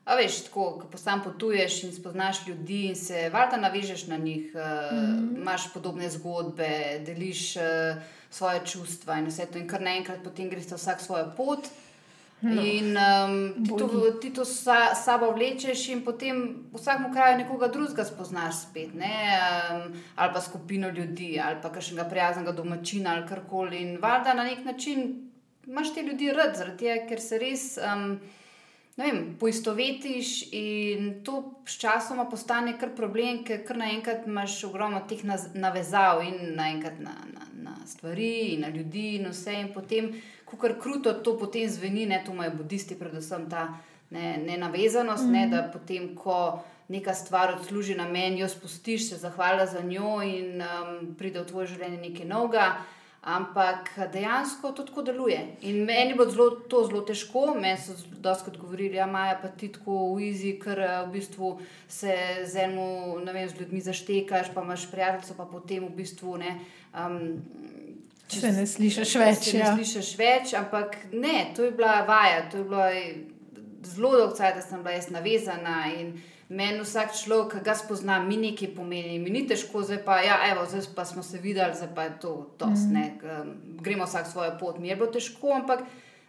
[0.04, 4.54] A veš, tako, ko postam potuješ in spoznaš ljudi in se valjda navežeš na njih,
[4.54, 5.36] mm -hmm.
[5.36, 7.62] imaš podobne zgodbe, deliš uh,
[8.30, 11.68] svoje čustva in vse to, in kar naenkrat potem greš vsak svojo pot.
[12.42, 17.38] No, in um, ti to, ti to sa, sabo vlečeš, in potem v vsakem kraju
[17.38, 19.38] nekoga drugega spoznaš spet, ne?
[19.70, 23.82] um, ali pa skupino ljudi, ali pa kakšnega prijaznega domačina, ali karkoli.
[23.82, 25.30] In valjda na nek način
[25.66, 27.78] imaš te ljudi rad, zaradi tega, ker se res.
[27.78, 28.18] Um,
[29.02, 35.24] vem, poistovetiš in to sčasoma postane kar problem, ker kar naenkrat imaš ogromno teh
[35.54, 39.54] navezav in naenkrat na, na, na stvari na ljudi in vse.
[39.60, 40.12] In potem,
[40.48, 43.68] ko kar kruto to potem zveni, ne to imajo budisti, predvsem ta
[44.10, 45.32] ne, nenavezanost, mm.
[45.32, 46.62] ne, da potem, ko.
[46.92, 51.46] Neka stvar odsluži na meni, jo spustiš, se zahvala za njo, in um, pride v
[51.48, 52.66] tvoje življenje nekaj novega.
[53.22, 55.38] Ampak dejansko to tako deluje.
[55.62, 59.48] In meni bo zelo, to zelo težko, meni so dosti odgovorili, da ja, imajo pa
[59.48, 61.52] ti tako v izi, ker eh, v bistvu
[61.88, 66.34] se z enim, ne vem, z ljudmi zaštekaš, pa imaš prijateljstvo, pa potem v bistvu
[66.42, 66.56] ne.
[66.90, 67.20] Um,
[68.26, 69.38] če se ne slišiš več.
[69.52, 69.70] Se ja.
[69.70, 72.90] ne slišiš več, ampak ne, to je bila vaja, to je bilo
[73.86, 75.86] zelo dolgo da sem bila jaz navezana.
[75.94, 76.12] In,
[76.52, 80.36] Meni vsak človek, ki ga spozna, mi nekaj pomeni, mi ni težko, zdaj pa, ja,
[80.50, 82.92] evo, zdaj pa smo se videli, zdaj pa je to, to mm.
[82.92, 83.04] ne,
[83.80, 84.78] gremo vsak svojo pot.
[84.78, 85.86] Mi je bilo težko, ampak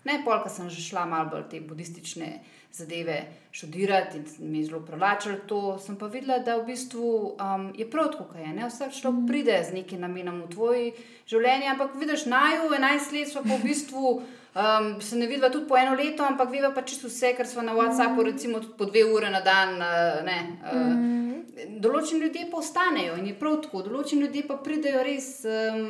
[0.08, 2.38] ne, polka sem že šla malo bolj te budistične
[2.74, 5.80] zadeve študirati in mi je zelo privlačilo to.
[5.80, 8.54] Sem pa videla, da v bistvu um, je prav tako, kaj je.
[8.54, 8.70] Ne?
[8.70, 9.28] Vsak človek mm.
[9.28, 10.88] pride z nekim namenom v tvoje
[11.30, 14.16] življenje, ampak vidiš, naj v 11 let smo pa v bistvu.
[14.54, 17.62] Um, se ne vidiva tudi po eno leto, ampak vidiva pa čisto vse, kar smo
[17.66, 18.26] na WhatsAppu, mm.
[18.26, 19.80] recimo tudi po dve ure na dan.
[19.82, 20.20] Uh,
[20.62, 21.34] uh,
[21.82, 25.88] določeni ljudje pa ostanejo in je prav tako, določeni ljudje pa pridejo res um,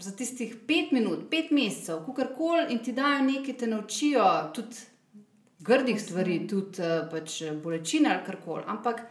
[0.00, 4.82] za tistih pet minut, pet mesecev, kar koli in ti dajo nekaj, te naučijo tudi
[5.62, 8.66] grdih stvari, tudi uh, pač bolečine ali kar koli.
[8.66, 9.06] Ampak.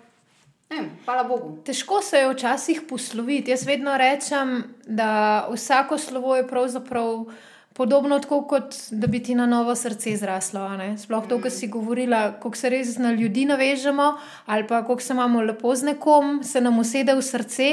[1.05, 1.55] Hvala Bogu.
[1.65, 3.49] Težko se je včasih posloviti.
[3.49, 7.23] Jaz vedno rečem, da vsako slovo je pravzaprav
[7.79, 10.65] podobno tako, kot da bi ti na novo srce zraslo.
[10.99, 14.09] Sploh to, kar si govorila, kako se res na ljudi navežemo,
[14.45, 17.69] ali pa kako se imamo lepo z nekom, se nam usede v srce.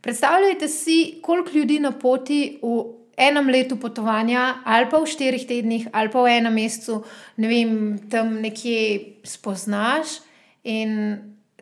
[0.00, 2.82] Predstavljajte si, koliko ljudi na poti v
[3.16, 7.04] enem letu potovanja, ali pa v štirih tednih, ali pa v enem mesecu,
[7.36, 7.72] ne vem,
[8.10, 10.18] tam nekje spoznaš.
[10.66, 11.14] In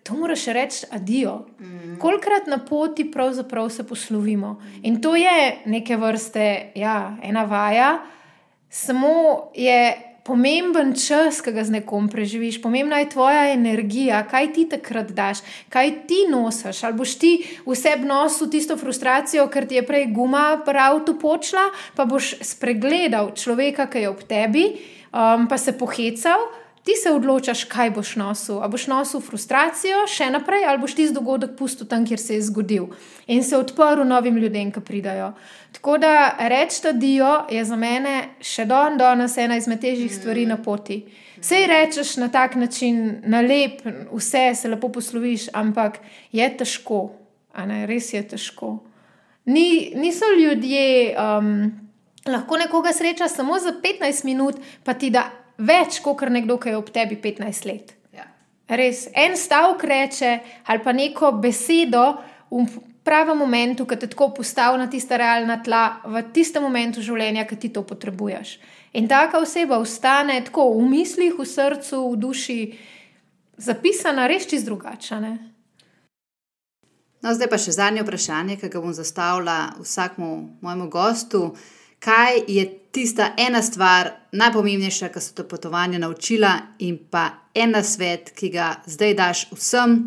[0.06, 1.46] to moraš reči, adijo.
[1.60, 1.98] Mm.
[1.98, 4.62] Kolikrat na poti pravzaprav se poslovimo.
[4.82, 7.98] In to je neke vrste, ja, ena vaja,
[8.70, 14.66] samo je pomemben čas, ki ga z nekom preživiš, pomembna je tvoja energija, kaj ti
[14.68, 16.82] takrat daš, kaj ti nosiš.
[16.84, 17.32] Ali boš ti
[17.66, 23.32] vse nosil tisto frustracijo, ker ti je prej guma prav tu počla, pa boš spregledal
[23.38, 24.66] človeka, ki je ob tebi,
[25.14, 26.50] um, pa se pohecal
[26.86, 28.60] ti se odločaš, kaj boš nosil.
[28.62, 32.36] A boš nosil frustracijo še naprej, ali boš ti z dogodek pustil tam, kjer se
[32.36, 32.86] je zgodil
[33.26, 35.32] in se odprl novim ljudem, ki pridajo.
[35.74, 40.44] Tako da reči, da dio je za mene še don, danes ena izmed težjih stvari
[40.46, 41.00] na poti.
[41.42, 43.82] Sej rečeš na tak način, na lep,
[44.12, 45.98] vse se lepo posloviš, ampak
[46.32, 47.00] je težko,
[47.90, 48.70] res je težko.
[49.50, 51.50] Ni, niso ljudje, um,
[52.30, 55.26] lahko nekoga sreča samo za 15 minut, pa ti da
[55.58, 57.94] več kot nekdo, ki je ob tebi 15 let.
[58.14, 58.26] Ja.
[58.68, 60.32] Res, en stavek reče
[60.66, 62.04] ali pa neko besedo
[62.50, 62.66] v
[63.06, 67.56] pravem momentu, ki te tako postavi na tista realna tla, v tistem momentu življenja, ki
[67.56, 68.56] ti to potrebuješ.
[68.98, 72.60] In taka oseba ostane tako v mislih, v srcu, v duši,
[73.62, 75.36] zapisana res čist drugačne.
[77.22, 81.42] No, zdaj pa še zadnje vprašanje, ki ga bom zastavila vsakmu mojemu gostu
[81.98, 88.32] kaj je tista ena stvar, najpomembnejša, ki so to potovanje naučila, in pa ena svet,
[88.32, 89.98] ki ga zdaj daš vsem,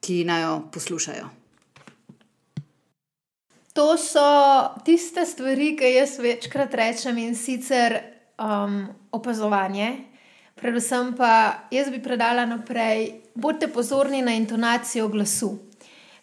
[0.00, 1.28] ki naj jo poslušajo.
[3.76, 4.24] To so
[4.84, 7.98] tiste stvari, ki jaz večkrat rečem in sicer
[8.40, 9.92] um, opazovanje.
[10.56, 15.58] Predvsem pa jaz bi predala naprej, bodite pozorni na intonacijo glasu.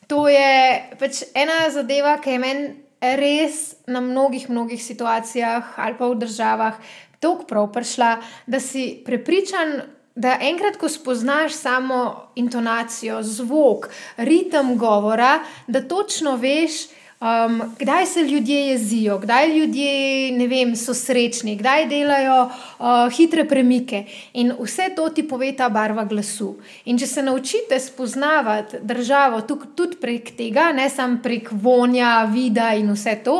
[0.09, 0.53] To je
[0.99, 2.69] pač ena zadeva, ki je meni
[3.01, 6.75] res na mnogih, mnogih situacijah ali pa v državah
[7.19, 9.81] tako prav prišla, da si prepričan,
[10.15, 13.87] da enkrat, ko spoznaš samo intonacijo, zvok,
[14.17, 16.71] ritem govora, da točno veš,
[17.19, 24.05] Um, kdaj se ljudje jezijo, kdaj ljudje vem, so srečni, kdaj delajo uh, hitre premike.
[24.33, 26.53] In vse to ti pove ta barva glasu.
[26.85, 29.41] In če se naučite spoznavati državo
[29.75, 33.35] tudi prek tega, ne samo prek vonja, vida in vse to,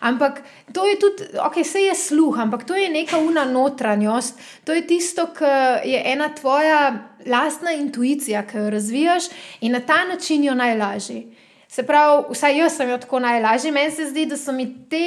[0.00, 0.42] ampak
[0.72, 4.86] to je tudi, ok, vse je sluh, ampak to je neka una notranjost, to je
[4.86, 10.54] tisto, kar je ena tvoja lastna intuicija, ki jo razvijaš in na ta način jo
[10.54, 11.39] najlažje.
[11.70, 15.04] Se pravi, vsaj jaz sem jo tako najlažje, meni se zdi, da so mi te,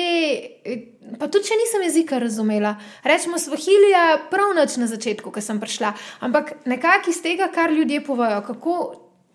[1.20, 5.92] pa tudi če nisem jezika razumela, rečemo svahilija, prav noč na začetku, ko sem prišla.
[6.24, 8.78] Ampak nekako iz tega, kar ljudje povajo, kako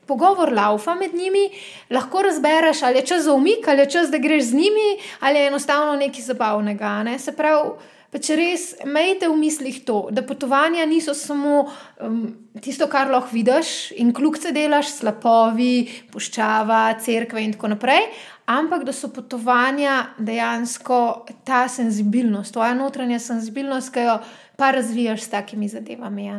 [0.09, 1.51] pogovor laufa med njimi,
[1.93, 4.89] lahko razbereš, ali je čas za umik, ali je čas, da greš z njimi,
[5.21, 7.03] ali je enostavno nekaj zabavnega.
[7.03, 7.19] Ne?
[7.19, 7.77] Se pravi.
[8.09, 11.67] Pa če res imejte v mislih to, da potovanja niso samo
[12.01, 12.23] um,
[12.65, 18.07] tisto, kar lahko vidiš in kljubce delaš, slapovi, puščava, crkve in tako naprej,
[18.49, 21.01] ampak da so potovanja dejansko
[21.45, 24.15] ta senzibilnost, tvoja notranja senzibilnost, ki jo
[24.57, 26.31] pa razvijaš s takimi zadevami.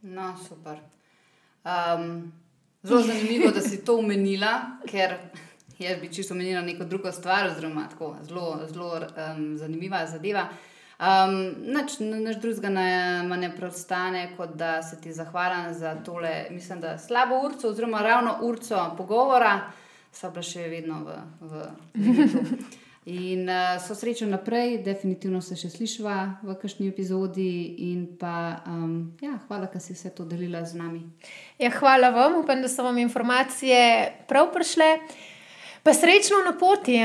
[0.00, 0.78] No, super.
[1.60, 2.32] Um,
[2.82, 5.18] zelo zanimivo, da si to omenila, ker.
[5.76, 7.84] Jaz bi čisto omenila neko drugo stvar, zelo,
[8.72, 10.46] zelo um, zanimiva zadeva.
[10.96, 11.98] Um, Nač
[12.40, 17.68] drugega ne, ne preostane, kot da se ti zahvalim za tole, mislim, da slabo urco,
[17.68, 19.60] oziroma ravno urco pogovora,
[20.12, 21.20] so pa še vedno v.
[21.40, 21.68] v
[23.06, 27.70] In uh, so srečo naprej, definitivno se še slišiva v kakšni epizodi.
[28.18, 31.04] Pa, um, ja, hvala, da si vse to delila z nami.
[31.54, 33.78] Ja, hvala vam, upam, da so vam informacije
[34.26, 34.88] prav prišle.
[35.86, 36.98] Pa srečno na poti,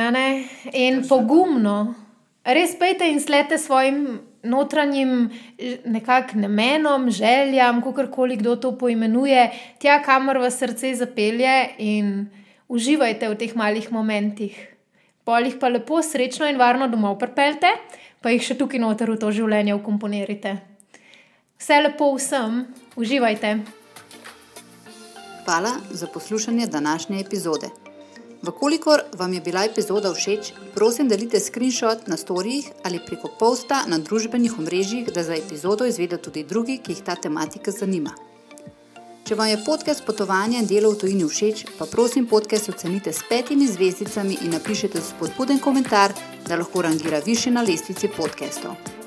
[0.73, 1.93] in pogumno.
[2.41, 5.29] Res pejte in slete svojim notranjim
[5.85, 12.25] nekakšnim namenom, željam, kako koli kdo to poimenuje, tja, kamor vas srce zapelje in
[12.67, 14.57] uživajte v teh malih momentih.
[15.23, 17.69] Polih pa lepo, srečno in varno domov pripeljte,
[18.21, 20.57] pa jih še tukaj noter v to življenje ukomponirite.
[21.61, 22.65] Vse lepo vsem,
[22.97, 23.53] uživajte.
[25.45, 27.69] Hvala za poslušanje današnje epizode.
[28.41, 33.97] Vkolikor vam je bila epizoda všeč, prosim, delite screenshot na storijih ali preko posta na
[33.97, 38.15] družbenih omrežjih, da za epizodo izvedo tudi drugi, ki jih ta tematika zanima.
[39.27, 43.21] Če vam je podcast potovanja in delo v tujini všeč, pa prosim podcast ocenite s
[43.29, 46.13] petimi zvezdicami in napišite spodbuden komentar,
[46.47, 49.00] da lahko rangira više na lestvici podcastov.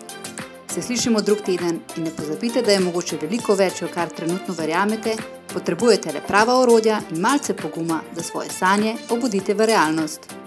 [0.75, 5.15] Se slišimo drug teden in ne pozabite, da je mogoče veliko več, kar trenutno verjamete,
[5.53, 10.44] potrebujete le prava orodja in malce poguma, da svoje sanje obudite v realnost.